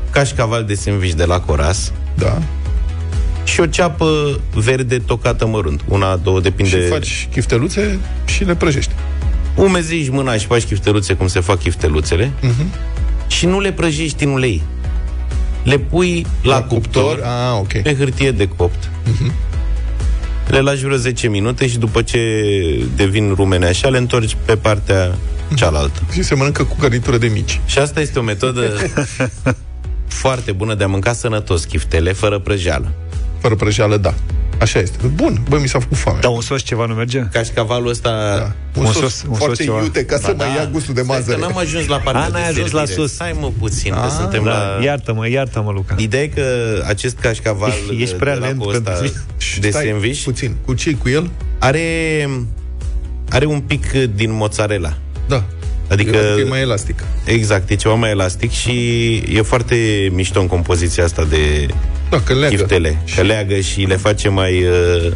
[0.09, 2.41] cașcaval de sandwich de la Coras Da.
[3.43, 5.81] și o ceapă verde tocată mărunt.
[5.87, 6.81] Una, două, depinde...
[6.81, 8.91] Și faci chifteluțe și le prăjești.
[9.55, 12.65] Umezești mâna și faci chifteluțe cum se fac chifteluțele Mhm.
[13.31, 14.61] Și nu le prăjești în ulei.
[15.63, 17.81] Le pui la, La cuptor, cuptor, ah, ok.
[17.81, 18.89] pe hârtie de copt.
[20.47, 22.19] Le lași vreo 10 minute și după ce
[22.95, 25.15] devin rumene așa, le întorci pe partea
[25.55, 26.01] cealaltă.
[26.11, 27.59] Și se mănâncă cu garnitură de mici.
[27.65, 28.61] Și asta este o metodă
[30.21, 32.91] foarte bună de a mânca sănătos chiftele, fără prăjeală.
[33.39, 34.13] Fără prăjeală, da.
[34.61, 34.97] Așa este.
[35.07, 36.19] Bun, bă, mi s-a făcut foame.
[36.21, 37.19] Da, un sos ceva nu merge?
[37.31, 38.09] Cașcavalul ăsta...
[38.37, 38.51] Da.
[38.79, 39.81] Un, Un sos, sos- un foarte sos ceva.
[39.81, 41.39] iute ca să Ba mai ia gustul de Stai că mazăre.
[41.39, 43.01] n-am ajuns la partea A, de n-ai ajuns la servire.
[43.07, 43.13] sus.
[43.13, 44.83] Stai mă puțin, că Ah, suntem Da, la...
[44.83, 45.95] iartă-mă, iartă-mă, Luca.
[45.97, 46.43] Ideea e că
[46.87, 49.13] acest cașcaval Ești prea de la lent Costa pentru
[49.59, 50.55] de Stai sandwich puțin.
[50.65, 51.29] Cu ce cu el?
[51.59, 52.29] are,
[53.29, 54.97] are un pic din mozzarella.
[55.27, 55.43] Da.
[55.91, 57.03] Adică, E mai elastic.
[57.25, 58.71] exact, e ceva mai elastic și
[59.33, 59.75] e foarte
[60.13, 61.67] mișto în compoziția asta de
[62.09, 62.55] Da, că leagă.
[62.55, 63.01] chiftele.
[63.15, 65.11] Că leagă și le face mai uh,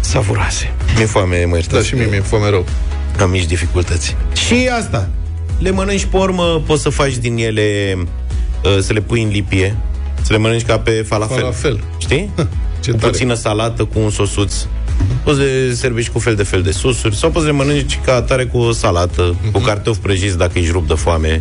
[0.00, 0.72] savuroase.
[0.96, 1.86] Mi-e foame, mă Da, iertați.
[1.86, 2.64] și mie mi-e foame rău.
[3.20, 4.16] Am mici dificultăți.
[4.46, 5.08] Și asta.
[5.58, 7.96] Le mănânci pe urmă, poți să faci din ele,
[8.64, 9.76] uh, să le pui în lipie,
[10.22, 11.36] să le mănânci ca pe falafel.
[11.38, 11.80] Falafel.
[11.98, 12.30] Știi?
[12.80, 13.10] Ce cu tare.
[13.10, 14.54] puțină salată, cu un sosuț.
[15.24, 18.00] Poți să le servești cu fel de fel de sosuri sau poți să le mănânci
[18.04, 21.40] ca atare cu o salată, cu cartofi prăjiți dacă ești rupt de foame.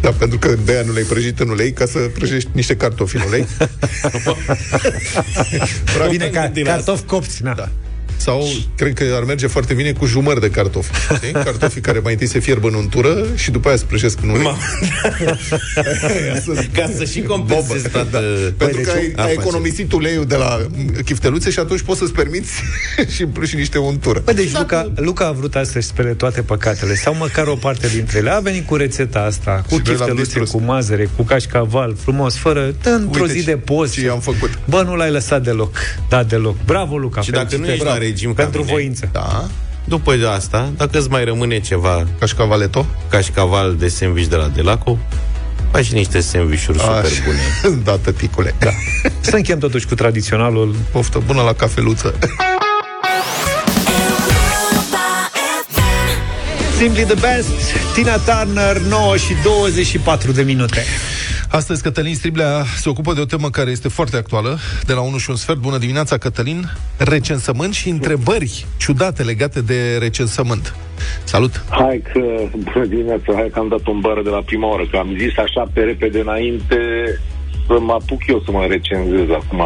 [0.00, 3.16] Da, pentru că de aia nu le-ai prăjit în ulei, ca să prăjești niște cartofi
[3.16, 3.46] în ulei.
[6.10, 6.74] Bine, ca, din asta.
[6.74, 7.54] cartofi copți, na.
[7.54, 7.68] Da.
[8.18, 8.46] Sau
[8.76, 10.90] cred că ar merge foarte bine cu jumări de cartofi.
[11.16, 11.32] Știi?
[11.44, 14.52] Cartofii care mai întâi se fierb în untură și după aia se prăjesc în ulei.
[14.52, 14.58] Ma-
[16.72, 18.20] ca să și compensezi toată...
[18.56, 18.64] Da.
[18.64, 19.32] Pentru că ai, ai afacere.
[19.40, 20.66] economisit uleiul de la
[21.04, 22.52] chifteluțe și atunci poți să-ți permiți
[23.14, 24.20] și în plus și niște untură.
[24.24, 27.88] Bă, deci Luca, Luca a vrut astăzi să spele toate păcatele Sau măcar o parte
[27.88, 30.50] dintre ele A venit cu rețeta asta Cu Și noi l-am chifteluțe, distrus.
[30.50, 34.58] cu mazăre, cu cașcaval Frumos, fără, într-o Uite zi ce- de post ce i-am făcut.
[34.64, 35.76] Bă, nu l-ai lăsat deloc
[36.08, 37.72] Da, deloc Bravo, Luca Și dacă nu felicitări.
[37.72, 39.44] ești la regim ca Pentru mine, voință Da.
[39.84, 42.86] După asta, dacă îți mai rămâne ceva Cașcavaleto?
[43.08, 44.98] cașcaval de sandwich de la Delaco,
[45.70, 47.22] faci niște sandvișuri super Așa.
[47.24, 47.76] bune.
[47.84, 48.54] Da, tăticule.
[48.58, 48.70] Da.
[49.20, 52.14] Să închem totuși cu tradiționalul Poftă bună la cafeluță.
[56.78, 57.48] Simply the best
[57.94, 60.84] Tina Turner, 9 și 24 de minute
[61.50, 65.16] Astăzi Cătălin Striblea se ocupă de o temă care este foarte actuală, de la 1
[65.16, 65.58] și un sfert.
[65.58, 66.64] Bună dimineața, Cătălin!
[66.96, 70.74] Recensământ și întrebări ciudate legate de recensământ.
[71.24, 71.64] Salut!
[71.70, 72.20] Hai că,
[72.72, 75.36] bună dimineața, hai că am dat un bară de la prima oră, că am zis
[75.36, 76.76] așa pe repede înainte
[77.66, 79.62] să mă apuc eu să mă recenzez acum,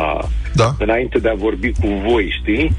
[0.55, 0.75] Da?
[0.79, 2.77] înainte de a vorbi cu voi, știi?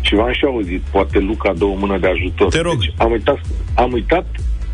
[0.00, 2.48] Și v-am și auzit, poate Luca dă o mână de ajutor.
[2.48, 2.78] Te rog.
[2.78, 3.38] Deci, am uitat,
[3.74, 4.26] am uitat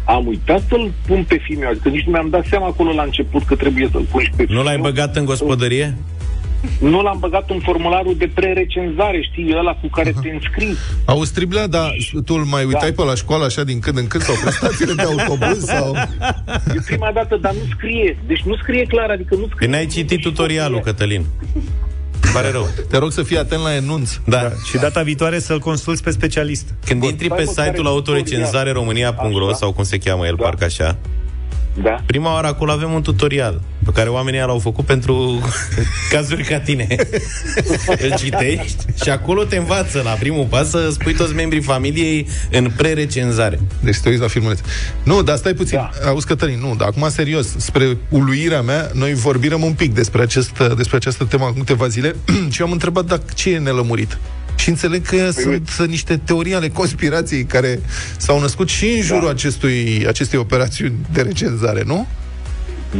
[0.04, 3.42] am uitat să-l pun pe filmul, adică nici nu mi-am dat seama acolo la început
[3.42, 4.90] că trebuie să-l pun și pe Nu l-ai filmul.
[4.90, 5.94] băgat în gospodărie?
[6.80, 10.74] Nu l-am băgat în formularul de pre-recenzare, știi, ăla cu care te înscrii.
[11.04, 11.90] Auzi, Striblea, dar
[12.24, 13.02] tu îl mai uitai Da.
[13.02, 15.96] pe la școală așa din când în când sau pe stațiile de autobuz sau...
[16.76, 18.18] E prima dată, dar nu scrie.
[18.26, 19.66] Deci nu scrie clar, adică nu scrie.
[19.68, 21.24] Că n-ai citit tutorialul, Cătălin.
[22.34, 22.68] Pare rău.
[22.88, 24.10] Te rog să fii atent la enunț.
[24.26, 24.50] Da.
[24.64, 28.70] Și data viitoare să-l consulți pe specialist Când intri pe stai măcar site-ul în autorecenzare
[28.72, 29.56] românia.ro Așa.
[29.56, 30.42] sau cum se cheamă el, Da.
[30.44, 30.96] parcă așa,
[31.82, 32.02] Da.
[32.06, 35.40] Prima oară acolo avem un tutorial pe care oamenii l-au făcut pentru
[36.12, 36.86] cazuri ca tine.
[37.86, 42.70] Îl citești și acolo te învață la primul pas să spui toți membrii familiei în
[42.76, 43.60] pre-recenzare.
[43.80, 44.58] Deci te uiți la filmuleț.
[45.02, 45.76] Nu, dar stai puțin.
[45.76, 46.08] Da.
[46.08, 47.54] Auzi, Cătălin, nu, dar acum serios.
[47.56, 52.14] Spre uluirea mea, noi vorbim un pic despre, acest, despre această temă acum câteva zile
[52.50, 54.18] și am întrebat dacă ce e nelămurit.
[54.56, 55.86] Și înțeleg că păi sunt uite.
[55.86, 57.80] niște teorii ale conspirației care
[58.16, 59.30] s-au născut și în jurul da.
[59.30, 62.06] acestui, acestei operațiuni de recenzare, nu?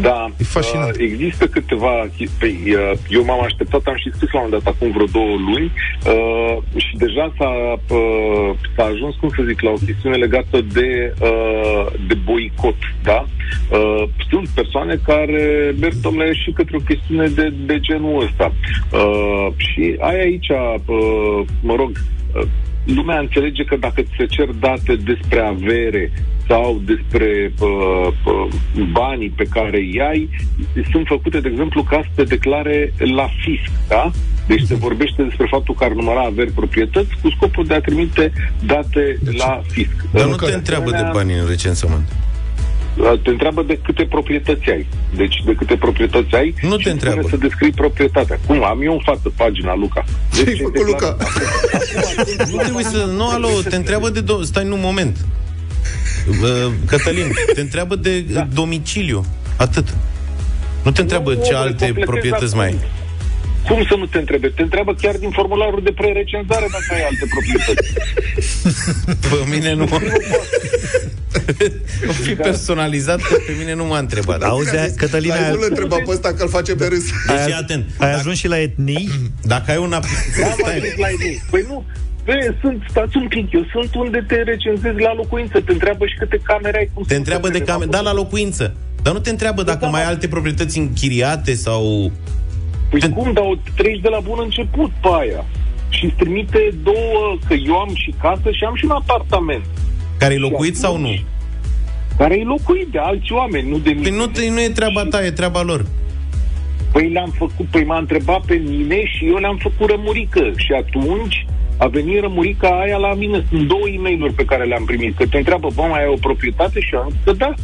[0.01, 0.97] Da, E fascinant.
[0.97, 2.09] uh, există câteva...
[2.39, 5.73] Păi, uh, eu m-am așteptat, am și scris la un dat acum vreo două luni
[6.07, 7.53] uh, și deja s-a,
[7.95, 13.27] uh, s-a ajuns, cum să zic, la o chestiune legată de, uh, de boicot, da?
[13.71, 18.53] Uh, sunt persoane care merg, domnule, și către o chestiune de, de genul ăsta.
[18.93, 21.91] Uh, și ai aici, uh, mă rog,
[22.35, 22.43] uh,
[22.85, 26.13] lumea înțelege că dacă ți se cer date despre avere
[26.49, 28.55] sau despre uh, uh,
[28.93, 30.31] banii pe că îi ai,
[30.91, 34.11] sunt făcute, de exemplu, ca să te declare la fisc, da?
[34.47, 38.33] Deci se vorbește despre faptul că ar număra averi proprietăți cu scopul de a trimite
[38.67, 40.05] date la fisc.
[40.13, 42.13] Dar nu În te întreabă de asemenea, bani în recensământ.
[43.23, 44.87] Te întreabă de câte proprietăți ai.
[45.17, 47.21] Deci de câte proprietăți ai Nu te și întreabă.
[47.21, 48.39] spune să descrii proprietatea.
[48.47, 48.65] Cum?
[48.65, 50.05] Am eu în față pagina, Luca.
[50.35, 51.17] Deci Ce-ai făcut, Luca?
[52.51, 53.09] Nu trebuie să...
[53.17, 54.23] Nu, alo, te întreabă de...
[54.23, 55.17] Do- stai nu un moment.
[56.29, 58.47] Uh, Cătălin, te întreabă de da.
[58.55, 59.25] domiciliu.
[59.57, 59.95] Atât.
[60.83, 62.79] Nu te întreabă Nu, ce nu, alte completez proprietăți mai ai.
[63.69, 64.49] Cum să nu te întrebe?
[64.49, 67.93] Te întreabă chiar din formularul de pre-recenzare dacă ai alte proprietăți.
[69.31, 69.99] Pe mine nu mă...
[72.09, 74.43] O fi personalizat, că pe mine nu m-a întrebat.
[74.43, 77.05] Auzi, Cătălina, Hai, nu-l întreba pe ăsta că îl face pe râs.
[77.27, 77.85] Deci, fii atent.
[77.99, 79.09] ai ajuns și la etnii?
[79.43, 79.93] Dacă ai un...
[79.99, 81.43] ap- Da, mă, Stai, zic la ei.
[81.51, 81.85] Păi nu,
[82.25, 86.15] Bă, sunt, stați un pic, eu sunt unde te recenzezi la locuință, te întreabă și
[86.19, 86.91] câte camere ai.
[86.95, 88.75] Cum te să întreabă de te camere, da, la locuință.
[89.03, 90.13] Dar nu te întreabă dacă Da, mai ai da.
[90.13, 92.13] alte proprietăți închiriate sau...
[92.99, 95.45] Păi cum, dar o treci de la bun început pe aia.
[95.89, 99.65] Și îți trimite două, că eu am și casă și am și un apartament.
[100.19, 101.15] Care-i locuit sau nu?
[102.19, 104.09] Care e locuit de alți oameni, nu de mine.
[104.09, 105.87] Păi nu, te, nu e treaba ta, e treaba lor.
[106.93, 110.53] Păi le-am făcut, păi m-a întrebat pe mine și eu le-am făcut rămurică.
[110.57, 113.45] Și atunci a venit rămurica aia la mine.
[113.49, 115.17] Sunt două e mail pe care le-am primit.
[115.17, 116.81] Că te întreabă, bă, mai ai o proprietate?
[116.81, 117.55] Și eu am zis că da.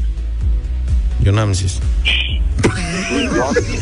[1.25, 1.79] Eu n-am zis.
[3.35, 3.81] Eu am zis.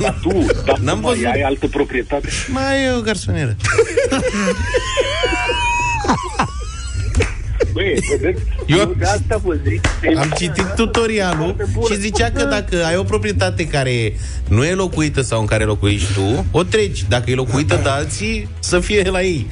[0.00, 1.24] Dar tu, dar N-am tu mai văzut.
[1.32, 2.28] ai altă proprietate?
[2.48, 3.56] Mai e o garsonieră.
[7.72, 8.42] Băi, vedeți?
[8.66, 9.80] Eu- Eu de asta vă zic.
[10.18, 11.56] Am citit tutorialul
[11.90, 14.12] și zicea că dacă ai o proprietate care
[14.48, 17.04] nu e locuită sau în care locuiești tu, o treci.
[17.08, 19.46] Dacă e locuită de alții, să fie la ei.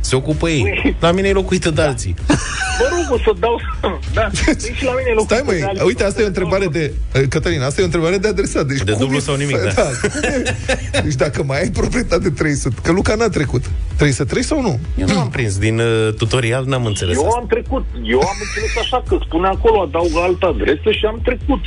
[0.00, 0.96] Se ocupă ei.
[1.00, 2.14] La mine e locuită de alții.
[2.78, 3.60] Vă rog, o să dau...
[4.14, 5.84] Da, nici la mine e locuită Stai, de măi, alții.
[5.86, 6.92] uite, asta e o întrebare de...
[7.12, 8.66] eh, Cătălina, asta e o întrebare de adresat.
[8.66, 9.82] Deci De cum dublu e- sau nimic, da.
[9.82, 10.42] cum e?
[11.02, 13.64] Deci dacă mai ai proprietate 300, că Luca n-a trecut.
[13.96, 14.80] 303 sau nu?
[14.98, 15.58] Eu nu am prins.
[15.58, 17.38] Din uh, tutorial n-am înțeles Eu asta.
[17.40, 17.84] am trecut.
[18.04, 21.60] Eu am înțeles așa că spune acolo, adaugă altă adresă și am trecut.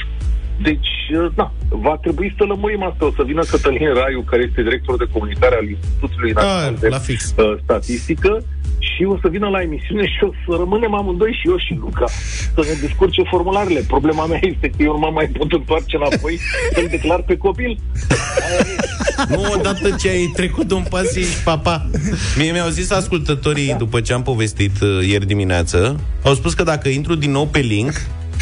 [0.62, 0.88] Deci,
[1.22, 3.06] uh, da, va trebui să lămurim asta.
[3.06, 6.88] O să vină Cătălin Raiu, care este director de comunicare al Institutului Național Ah, de
[6.88, 7.34] la fix.
[7.38, 8.44] uh, Statistică
[8.80, 12.06] și o să vină la emisiune și o să rămânem amândoi și eu și Luca
[12.56, 13.80] să ne descurce formularele.
[13.88, 16.40] Problema mea este că eu nu mă mai pot întoarce înapoi
[16.74, 17.80] să-l declar pe copil.
[19.30, 21.90] Nu, odată ce ai trecut un pas, ești papa.
[22.38, 23.76] Mie mi-au zis ascultătorii, Da.
[23.76, 27.60] după ce am povestit uh, ieri dimineață, au spus că dacă intru din nou pe
[27.60, 27.94] link,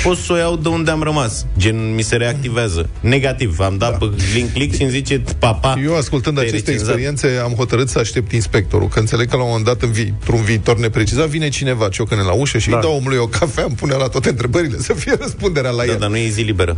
[0.03, 1.45] pot să o iau de unde am rămas.
[1.57, 2.89] Gen, mi se reactivează.
[2.99, 3.59] Negativ.
[3.59, 3.97] Am dat da.
[3.97, 6.95] pe link click și îmi zice, papa, Eu, ascultând te-ai aceste recenzat.
[6.95, 10.01] experiențe, am hotărât să aștept inspectorul, că înțeleg că la un moment dat, în vi-
[10.19, 12.75] într-un viitor neprecizat, vine cineva ciocăne la ușă și da.
[12.75, 15.91] îi dau omului o cafea, îmi pune la toate întrebările, să fie răspunderea la Da,
[15.91, 15.97] el.
[15.99, 16.75] dar nu e zi liberă.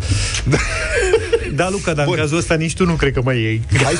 [1.56, 3.62] Da, Luca, dar în cazul ăsta nici tu nu cred că mai iei.
[3.84, 3.94] Hai,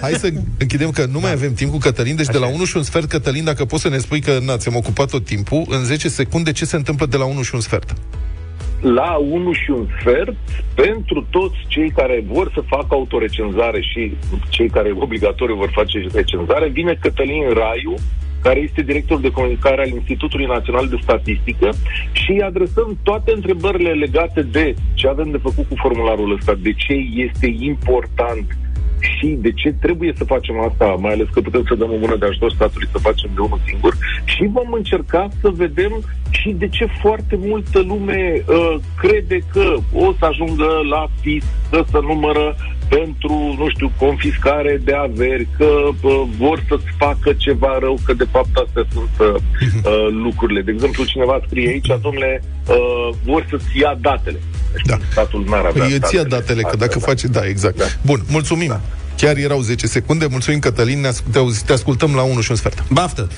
[0.00, 2.76] hai să închidem că nu mai avem timp cu Cătălin, deci de la 1 și
[2.76, 5.84] un sfert, Cătălin, dacă poți să ne spui că n-ați am ocupat tot timpul, în
[5.84, 7.92] 10 secunde ce se întâmplă de la 1 și un sfert?
[8.82, 10.36] La 1 și un sfert
[10.74, 14.12] pentru toți cei care vor să facă autorecenzare și
[14.48, 17.94] cei care obligatoriu vor face recenzare, vine Cătălin Raiu,
[18.42, 21.70] care este director de comunicare al Institutului Național de Statistică
[22.12, 26.72] și îi adresăm toate întrebările legate de ce avem de făcut cu formularul ăsta, de
[26.72, 28.56] ce este important
[29.02, 32.16] și de ce trebuie să facem asta, mai ales că putem să dăm o mână
[32.16, 33.96] de ajutor statului să facem de unul singur.
[34.24, 35.92] Și vom încerca să vedem
[36.30, 41.84] și de ce foarte multă lume uh, crede că o să ajungă la FIS, că
[41.90, 42.56] să numără
[42.96, 48.26] pentru, nu știu, confiscare de averi, că uh, vor să-ți facă ceva rău, că de
[48.30, 49.34] fapt astea sunt uh,
[49.90, 50.60] uh, lucrurile.
[50.60, 54.38] De exemplu, cineva scrie aici, domnule, uh, vor să-ți ia datele.
[54.84, 54.96] Da.
[55.10, 57.04] Statul n-ar avea Păi îți ia datele, că dacă da.
[57.04, 57.76] face, da, exact.
[57.76, 57.84] Da.
[58.02, 58.68] Bun, mulțumim.
[58.68, 58.80] Da.
[59.16, 60.26] Chiar erau 10 secunde.
[60.30, 61.00] Mulțumim, Cătălin.
[61.00, 62.84] Ne ascult, te, auzi- te ascultăm la 1 și un sfert.
[62.90, 63.28] Baftă!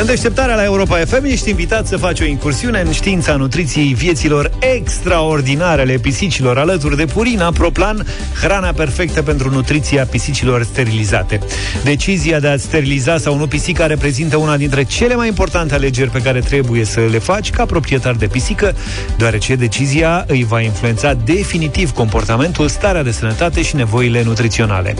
[0.00, 4.50] În deșteptarea la Europa FM ești invitat să faci o incursiune în știința nutriției vieților
[4.58, 8.06] extraordinare ale pisicilor alături de Purina Proplan,
[8.40, 11.40] hrana perfectă pentru nutriția pisicilor sterilizate.
[11.84, 16.22] Decizia de a steriliza sau nu pisica reprezintă una dintre cele mai importante alegeri pe
[16.22, 18.74] care trebuie să le faci ca proprietar de pisică,
[19.18, 24.94] deoarece decizia îi va influența definitiv comportamentul, starea de sănătate și nevoile nutriționale.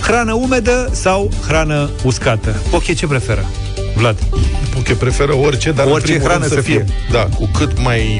[0.00, 2.62] Hrană umedă sau hrană uscată?
[2.70, 3.44] Ok, ce preferă?
[3.94, 4.18] Vlad.
[4.76, 6.84] Ok, preferă orice, dar Orice în primul hrană rând să fie.
[7.10, 8.18] Da, cu cât mai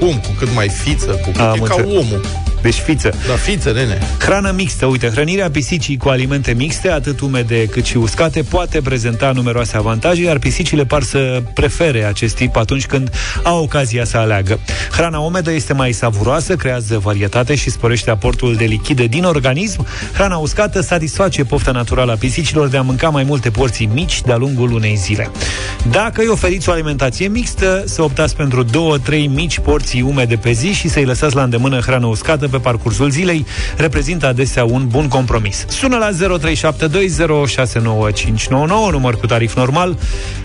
[0.00, 1.98] om, cu cât mai fiță, cu cât Am e ca înțeles.
[1.98, 2.20] omul.
[2.62, 3.14] Deci fiță.
[3.26, 3.98] Da, fiță, nene.
[4.18, 9.32] Hrană mixtă, uite, hrănirea pisicii cu alimente mixte, atât umede cât și uscate, poate prezenta
[9.34, 13.10] numeroase avantaje, iar pisicile par să prefere acest tip atunci când
[13.42, 14.60] au ocazia să aleagă.
[14.90, 19.86] Hrana umedă este mai savuroasă, creează varietate și sporește aportul de lichide din organism.
[20.12, 24.36] Hrana uscată satisface pofta naturală a pisicilor de a mânca mai multe porții mici de-a
[24.36, 25.30] lungul unei zile.
[25.90, 28.68] Dacă îi oferiți o alimentație mixtă, să optați pentru 2-3
[29.28, 33.46] mici porții umede pe zi și să-i lăsați la îndemână hrană uscată pe parcursul zilei,
[33.76, 35.64] reprezintă adesea un bun compromis.
[35.68, 39.98] Sună la 0372069599, număr cu tarif normal,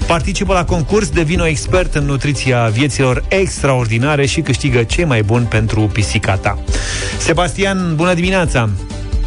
[0.07, 5.81] participă la concurs, devină expert în nutriția vieților extraordinare și câștigă cei mai buni pentru
[5.81, 6.59] pisica ta.
[7.17, 8.69] Sebastian, bună dimineața!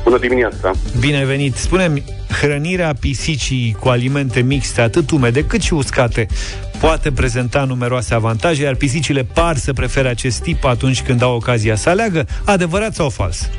[0.05, 0.71] Bună dimineața!
[0.99, 1.57] Bine ai venit!
[1.57, 2.05] Spune-mi,
[2.41, 6.27] hrănirea pisicii cu alimente mixte, atât umede cât și uscate,
[6.81, 11.75] poate prezenta numeroase avantaje, iar pisicile par să prefere acest tip atunci când au ocazia
[11.75, 12.27] să aleagă.
[12.45, 13.51] Adevărat sau fals?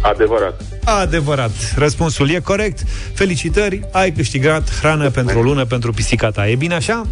[0.00, 0.62] Adevărat.
[0.84, 1.50] Adevărat.
[1.76, 2.80] Răspunsul e corect.
[3.14, 6.48] Felicitări, ai câștigat hrană pentru o lună pentru pisica ta.
[6.48, 7.06] E bine așa?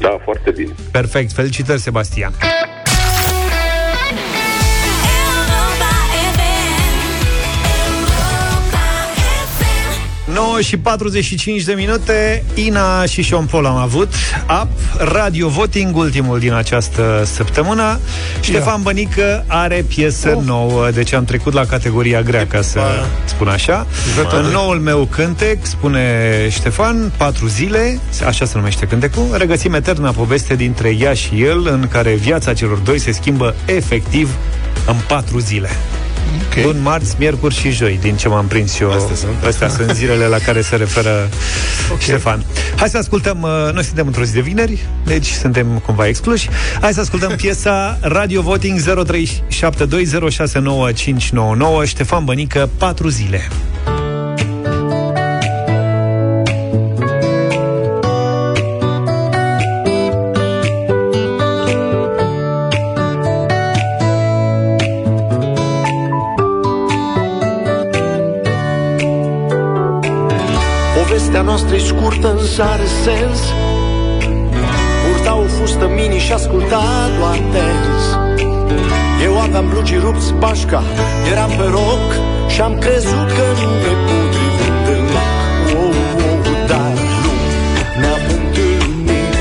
[0.00, 0.72] Da, foarte bine.
[0.90, 1.32] Perfect.
[1.32, 2.32] Felicitări, Sebastian.
[10.38, 14.12] 9 și 45 de minute Ina și Sean Paul am avut
[14.62, 14.68] Up,
[15.12, 18.00] Radio Voting, ultimul din această săptămână.
[18.40, 20.42] Ștefan Bănică are piesă oh.
[20.44, 20.90] nouă.
[20.90, 22.80] Deci am trecut la categoria grea Ca să
[23.24, 23.86] spun așa?
[24.32, 26.02] În noul meu cântec, spune
[26.50, 31.88] Ștefan Patru zile, așa se numește cântecul Regăsim eterna poveste dintre ea și el În
[31.90, 34.36] care viața celor doi se schimbă efectiv
[34.86, 35.68] în patru zile
[36.50, 36.62] Okay.
[36.62, 38.92] Luni, marți, miercuri și joi, din ce m-am prins eu.
[38.92, 41.28] Astea sunt, Astea sunt zilele la care se referă
[41.86, 42.00] okay.
[42.00, 42.44] Ștefan.
[42.76, 46.48] Hai să ascultăm, uh, noi suntem într-o zi de vineri, deci suntem cumva excluși.
[46.80, 48.84] Hai să ascultăm piesa Radio Voting 0372069599
[51.84, 53.48] Ștefan Bănică, 4 zile.
[72.38, 73.40] E scurtă, însă are sens.
[75.04, 76.82] Purta o fustă mini și asculta
[77.18, 78.04] doar tens.
[79.22, 80.82] Eu aveam blugi rupți, bașca,
[81.30, 82.08] eram pe roc
[82.48, 85.36] Și am crezut că nu ne potrivim deloc.
[85.80, 87.32] Oh, oh, Dar nu
[88.00, 89.34] ne-am întâlnit.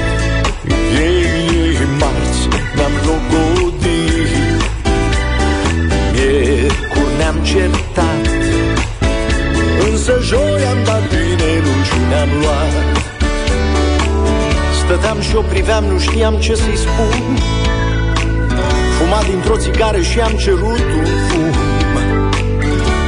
[1.05, 2.41] Ei, marți,
[2.75, 4.61] ne-am logodit.
[6.13, 7.86] Miercuri ne-am certat
[15.27, 17.37] și o priveam, nu știam ce să-i spun.
[18.97, 21.55] Fuma dintr-o țigară și am cerut un fum.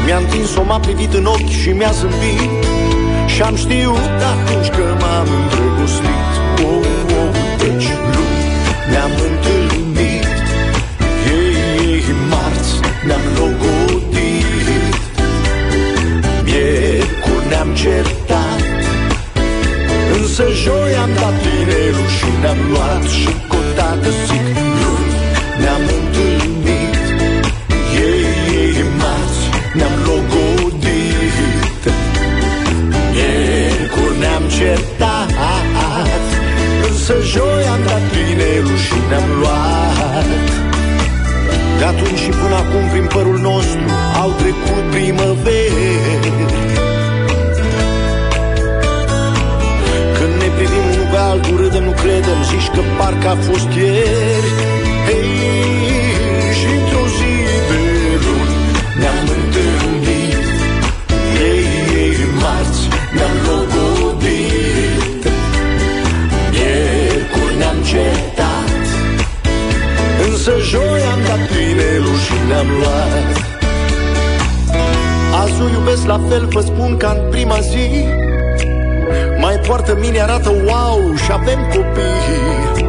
[0.06, 2.52] Mi-a întins-o, m-a privit în ochi și mi-a zâmbit.
[3.26, 6.32] Și am știut atunci că m-am îndrăgostit.
[6.70, 6.86] Oh,
[7.20, 8.44] oh, Deci luni
[8.90, 9.49] ne-am întâlnit
[20.40, 24.46] Însă joi am dat tinerul și ne-am luat Și cu o dată zic
[24.82, 25.14] luni.
[25.62, 26.96] Ne-am întâlnit
[28.06, 28.26] Ei,
[28.60, 29.44] ei, marți
[29.78, 31.84] ne-am logodit.
[33.14, 35.30] Miercuri ne-am certat
[36.90, 40.30] Însă joi am dat tinerul și ne-am luat.
[41.78, 43.82] De atunci și până acum prin părul nostru
[44.22, 46.69] Au trecut primăveri
[51.30, 54.50] altul râdem, nu credem Zici că parcă a fost ieri.
[55.08, 55.30] Hei,
[56.58, 57.34] și într-o zi
[57.70, 57.82] de
[58.24, 58.56] luni
[59.00, 60.44] Ne-am întâlnit.
[61.50, 61.66] Ei,
[62.02, 62.84] ei, marți
[63.16, 65.24] Ne-am logodit.
[66.54, 68.84] Miercuri ne-am certat
[70.28, 73.28] Însă joi am dat pinelul și ne-am luat.
[75.42, 77.86] Azi o iubesc la fel, vă spun ca în prima zi
[79.70, 82.84] poartă mine, arată wow și avem copii.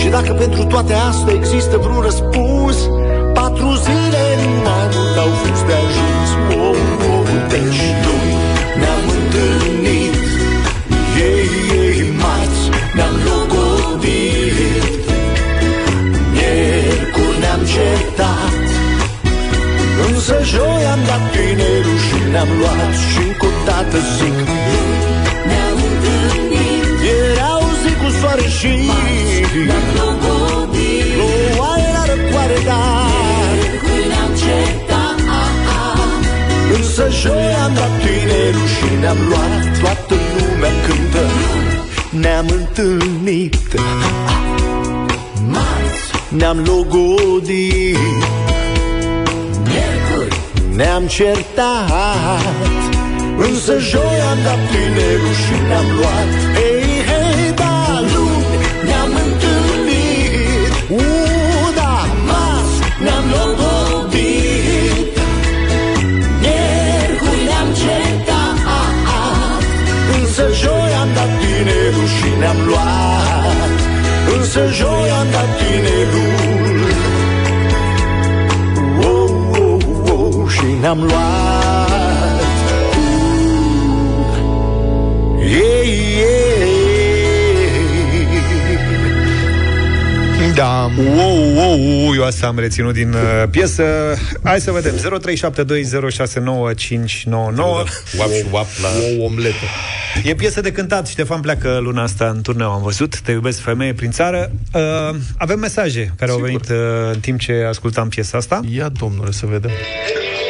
[0.00, 2.76] Și dacă pentru toate astea există vreun răspuns
[3.34, 4.92] Patru zile nu am
[5.24, 6.28] au fost de ajuns.
[6.50, 8.34] Wow, wow, Deci luni
[8.80, 10.14] ne-am întâlnit.
[11.28, 11.50] Ei,
[11.82, 12.64] ei, marți
[12.96, 14.84] ne-am logodit.
[16.34, 18.64] Miercuri ne-am certat.
[20.08, 24.36] Însă joi am dat tinerul și ne-am luat Și încă o dată zic
[32.64, 33.02] dar
[34.08, 35.16] ne-am certat
[36.76, 41.24] Însă joi am dat tinerul și ne-am luat Toată lumea cântă.
[42.10, 43.56] Ne-am întâlnit.
[45.48, 47.96] Marți Ne-am logodit.
[49.64, 50.36] Miercuri.
[50.74, 52.42] Ne-am certat.
[53.36, 56.71] Însă joi am dat tinerul și ne-am luat
[74.54, 76.80] Însă joi am dat tinerul
[79.00, 79.82] oh, oh,
[80.12, 81.91] oh, Și ne-am luat
[90.96, 93.84] Wow, wow, wow, eu asta am reținut din uh, piesă.
[94.42, 94.94] Hai să vedem.
[94.96, 95.00] 0372069599.
[98.18, 98.88] Wap și wap la...
[99.18, 99.64] O omletă.
[100.24, 101.06] E piesă de cântat.
[101.06, 103.20] Ștefan pleacă luna asta în turneu, am văzut.
[103.20, 104.50] Te iubesc, femeie prin țară.
[104.74, 104.80] Uh,
[105.38, 106.46] avem mesaje care Sigur.
[106.46, 106.76] au venit uh,
[107.12, 108.60] în timp ce ascultam piesa asta.
[108.74, 109.70] Ia, domnule, să vedem.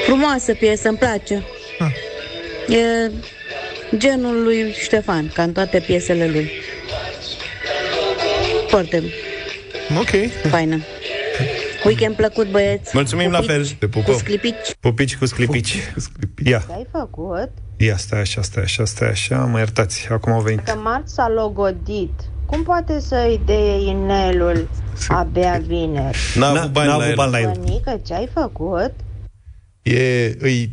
[0.06, 1.44] Frumoasă piesă, îmi place.
[1.78, 1.90] Ah.
[2.76, 3.10] E
[3.96, 6.50] genul lui Ștefan, ca în toate piesele lui.
[8.68, 9.02] Foarte
[9.98, 10.10] Ok.
[10.50, 10.76] faină.
[11.84, 12.90] Weekend plăcut, băieți.
[12.94, 13.66] Mulțumim la fel.
[13.66, 14.16] Te Cu pupăm.
[14.16, 14.74] sclipici.
[14.80, 15.76] Pupici cu sclipici.
[16.44, 17.50] Ia, Ce ai făcut?
[17.76, 20.60] ia, stai așa, stai așa, stai așa, mă iertați, acum au venit.
[20.64, 22.12] Că Marț s-a logodit.
[22.46, 24.68] Cum poate să-i dea inelul
[25.08, 26.18] abia vineri?
[26.34, 27.14] N-a N-a- avut bani n-a la avut el.
[27.16, 27.46] bani la el.
[27.58, 28.92] Mănică, ce ai făcut?
[29.82, 30.72] E, îi,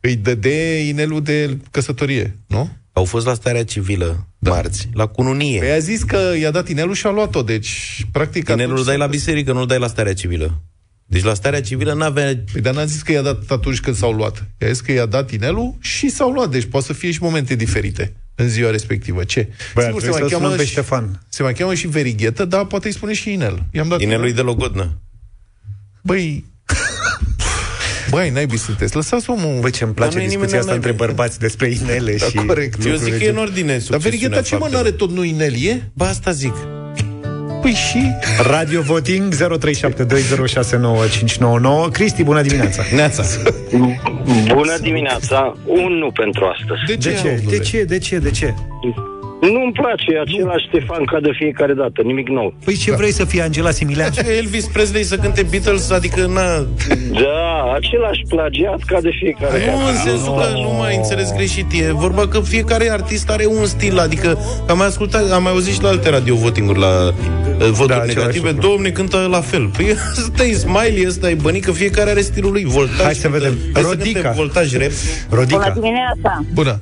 [0.00, 2.68] îi dăde inelul de căsătorie, nu?
[2.92, 4.50] Au fost la starea civilă da.
[4.50, 5.58] marți, la cununie.
[5.58, 8.48] Păi a zis că i-a dat inelul și a luat-o, deci, practic...
[8.48, 10.62] Inelul îl atunci dai s-a- la biserică, nu-l dai la starea civilă.
[11.04, 12.38] Deci la starea civilă n-avea...
[12.52, 14.46] Păi dar n-a zis că i-a dat atunci când s-au luat.
[14.60, 16.50] I-a zis că i-a dat inelul și s-au luat.
[16.50, 19.24] Deci poate să fie și momente diferite în ziua respectivă.
[19.24, 19.48] Ce?
[19.74, 21.22] Băi, ar Sigur, se trebui mai, să-l sunăm cheamă pe și, Ștefan.
[21.28, 23.66] se mai cheamă și verighetă, dar poate îi spune și inel.
[23.72, 25.00] I-am dat Inelul e de logodnă.
[26.02, 26.44] Băi,
[28.10, 29.58] Băi, naibii sunteți, lăsați omul...
[29.60, 32.34] Băi, ce-mi place Dar nu e discuția nimeni asta între bărbați despre inele Da, și...
[32.46, 32.84] corect.
[32.86, 34.84] Eu zic că e în ordine Dar succesiunea verigheta ce mă faptelor.
[34.84, 35.82] n-are tot nu inel e?
[35.92, 36.54] Ba, asta zic.
[37.62, 37.98] Păi și...
[38.42, 42.82] Radio Voting 0372069599 Cristi, bună dimineața!
[42.94, 43.22] Neața.
[44.54, 46.80] Bună dimineața, un nu pentru astăzi.
[46.86, 47.42] De ce?
[47.48, 47.58] De ce?
[47.58, 47.84] De ce?
[47.84, 48.18] De ce?
[48.18, 48.54] De ce?
[49.40, 52.54] Nu-mi place, e același Ștefan ca de fiecare dată, nimic nou.
[52.64, 54.10] Păi ce vrei să fie Angela Similean?
[54.12, 56.66] Face Elvis Presley să cânte Beatles, adică na...
[57.12, 59.88] Da, același plagiat ca de fiecare Nu, dată.
[59.90, 61.66] în sensul că nu mai înțeles greșit.
[61.72, 65.74] E vorba că fiecare artist are un stil, adică am mai ascultat, am mai auzit
[65.74, 68.50] și la alte radio voting-uri, la uh, voturi Da, da, același negative.
[68.50, 68.68] lucru.
[68.68, 69.70] Domne, cântă la fel.
[69.76, 72.64] Păi ăsta e Smiley, ăsta e Bănică, fiecare are stilul lui.
[72.64, 73.58] Voltaj, Hai să cântă- vedem.
[73.72, 74.20] Hai să Rodica.
[74.20, 74.90] cânte voltaj rap.
[75.28, 75.70] Bună Rodica.
[75.74, 76.44] dimineața!
[76.54, 76.80] Bună.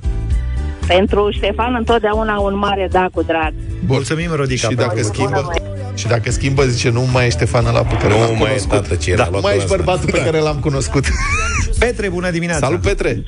[0.86, 3.52] Pentru Ștefan întotdeauna un mare da cu drag.
[3.86, 4.68] Mulțumim, Rodica.
[4.68, 5.52] Și dacă pentru- schimbă...
[5.96, 8.44] Și dacă schimbă, zice, nu mai e Ștefan ăla pe care Nu l-am mai e
[8.44, 8.70] cunoscut.
[8.70, 9.76] tată ce era, da, luat mai la ești asta.
[9.76, 11.04] bărbatul pe care l-am cunoscut.
[11.82, 12.66] Petre, bună dimineața!
[12.66, 13.22] Salut, Petre!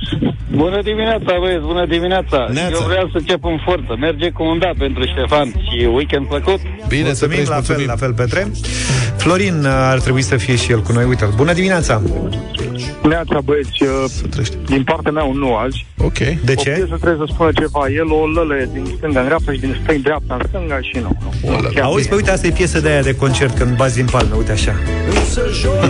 [0.51, 2.49] Bună dimineața, băieți, bună dimineața.
[2.53, 2.71] Neața.
[2.73, 3.97] Eu vreau să încep în forță.
[3.99, 6.61] Merge cu un da pentru Ștefan și weekend plăcut.
[6.89, 7.87] Bine, să Mulțumim, treci, la fel, mulțumim.
[7.87, 8.51] la fel, Petre.
[9.17, 11.05] Florin uh, ar trebui să fie și el cu noi.
[11.05, 12.03] Uite, bună dimineața!
[13.03, 15.87] Neața, băieți, uh, din partea mea un nu azi.
[15.99, 16.19] Ok.
[16.19, 16.71] De O ce?
[16.71, 17.83] piesă trebuie să spună ceva.
[18.01, 20.97] El o lălă din stânga în dreapta și din stânga în dreapta în stânga și
[21.03, 21.11] nu.
[21.51, 21.69] nu.
[21.75, 24.35] Chiar Auzi, pe uite, asta e piesă de aia de concert când bazi din palme,
[24.37, 24.75] uite așa.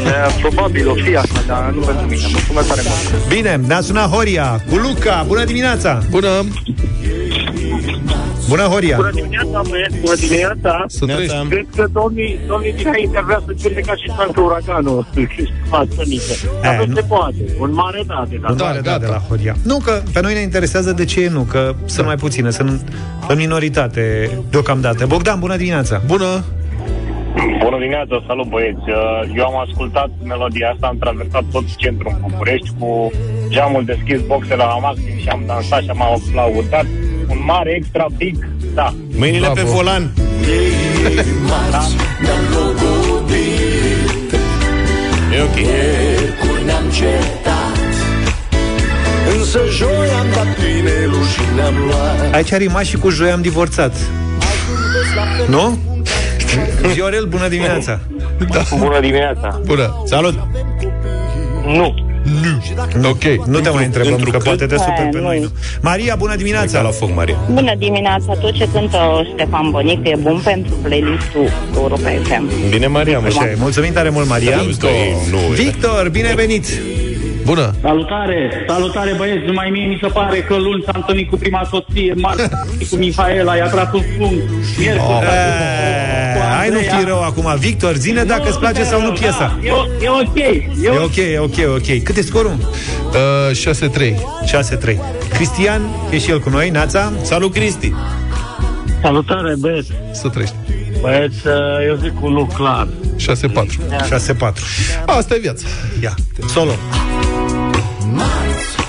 [0.06, 2.22] E, Probabil o fi asta, dar nu pentru mine.
[2.32, 3.28] Mulțumesc tare mult.
[3.28, 5.24] Bine, ne-a sunat Horia cu Luca.
[5.26, 6.02] Bună dimineața!
[6.10, 6.28] Bună!
[8.48, 8.96] Bună, Horia!
[8.96, 10.84] Bună dimineața, băieți, bună dimineața.
[10.88, 11.30] Să treci.
[11.48, 15.06] Cred că domnii, domnii Mihai vrea să cânte ca și pentru uraganul.
[15.70, 15.86] Dar
[16.72, 16.94] Eh, nu nu.
[16.94, 17.34] se poate.
[17.60, 18.66] Un mare da de Un dat.
[18.66, 18.98] mare da, gata.
[18.98, 19.56] de la Horia.
[19.62, 22.82] Nu, că pe noi ne interesează de ce e nu, că sunt mai puține, sunt
[23.28, 25.06] în minoritate deocamdată.
[25.06, 26.02] Bogdan, bună dimineața!
[26.06, 26.44] Bună!
[27.46, 28.86] Bună dimineața, salut băieți.
[28.86, 33.10] Uh, Eu am ascultat melodia asta, am traversat tot centrul în București cu
[33.48, 36.86] geamul deschis, boxele la maxim și am dansat și am aplaudat.
[37.28, 38.94] Un mare extra big, da.
[39.18, 40.10] Mâinile pe volan.
[42.22, 44.32] Ne-am logodit
[45.34, 45.54] E ok.
[45.54, 47.76] Miercuri ne-am certat
[49.36, 53.40] Însă joi am dat tinelul și ne-am luat Aici a rimat și cu joi am
[53.40, 53.96] divorțat.
[55.48, 55.78] Nu?
[56.92, 58.00] Viorel, bună dimineața!
[58.50, 58.62] Da.
[58.78, 59.60] Bună dimineața.
[59.64, 60.02] Bună.
[60.06, 60.34] Salut!
[61.66, 61.94] Nu.
[62.94, 63.08] Nu.
[63.08, 63.46] Ok.
[63.46, 65.22] Nu te mai întrebăm, că întrucât- poate te super Eh, pe nu.
[65.24, 65.40] noi.
[65.40, 65.48] nu?
[65.80, 66.80] Maria, bună dimineața!
[66.80, 67.36] la foc, Maria.
[67.52, 72.50] Bună dimineața, tot ce cântă Ștefan Bănic e bun pentru playlistul Europa FM.
[72.70, 73.26] Bine, Maria, mă.
[73.26, 73.54] Așa e.
[73.58, 74.56] Mulțumim tare mult, Maria.
[74.66, 74.90] Victor.
[75.30, 76.66] Nu, Victor, bine venit!
[77.48, 77.74] Bună.
[77.82, 82.14] Salutare, salutare băieți, numai mie mi se pare că luni s-a întâlnit cu prima soție,
[82.16, 82.48] marți
[82.90, 84.42] cu Mihaela, i-a tras un punct,
[84.78, 85.20] miercuri Oh.
[85.22, 87.54] s-a Eh, Hai, nu fi rău acum.
[87.58, 89.58] Victor, zine dacă îți place sau nu piesa.
[89.62, 91.02] E, o- e ok, e, E ok.
[91.04, 92.02] ok, e ok, e ok.
[92.02, 92.52] Cât e scorul?
[93.50, 94.14] Uh, 6-3.
[94.46, 94.98] 6-3.
[95.34, 95.80] Cristian,
[96.10, 97.12] e și el cu noi, Nața.
[97.22, 97.92] Salut, Cristi!
[99.02, 100.54] Salutare băieți, Să trăiești.
[101.00, 101.36] băieți,
[101.88, 102.88] eu zic un lucru clar.
[103.16, 103.78] 6-4.
[104.08, 104.64] 6-4.
[105.06, 105.66] Asta e viața.
[106.02, 106.14] Ia,
[106.48, 106.70] solo.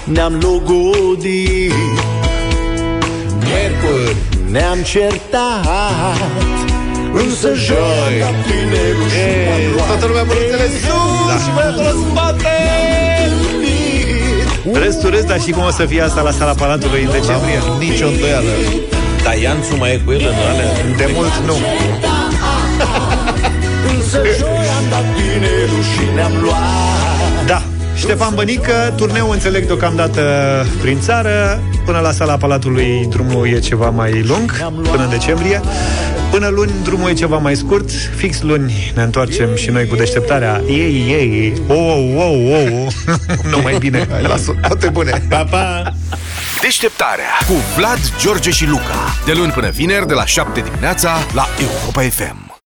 [0.10, 1.74] Ne-am logodit
[3.46, 4.16] Miercuri.
[4.52, 6.18] Ne-am certat
[7.14, 11.88] Însă joi am dat tinelul și ne-am luat Toată lumea mânuțele sus și mai acolo
[11.88, 12.58] în spate.
[14.74, 17.60] Râs tu râs, dar și cum o să fie asta la sala Palatului în decembrie?
[17.80, 18.54] Nici o îndoială.
[19.24, 20.72] Dar Ianțu mai e cu el în alea?
[20.98, 21.56] De mult nu.
[23.94, 26.99] Însă joi am dat tinelul și ne-am luat Da.
[28.00, 30.22] Ștefan Bănică, turneu înțeleg deocamdată
[30.82, 34.52] prin țară Până la sala Palatului drumul e ceva mai lung
[34.92, 35.62] Până în decembrie
[36.32, 40.62] Până luni drumul e ceva mai scurt Fix luni ne întoarcem și noi cu deșteptarea
[40.68, 43.18] Ei, ei, oh, oh, oh, oh.
[43.52, 45.26] Nu mai bine Hai, lasă, toate bune.
[45.30, 45.94] Pa, pa!
[46.62, 49.16] Deșteptarea cu Vlad, George și Luca.
[49.26, 52.49] De luni până vineri, de la 7 dimineața, la Europa FM.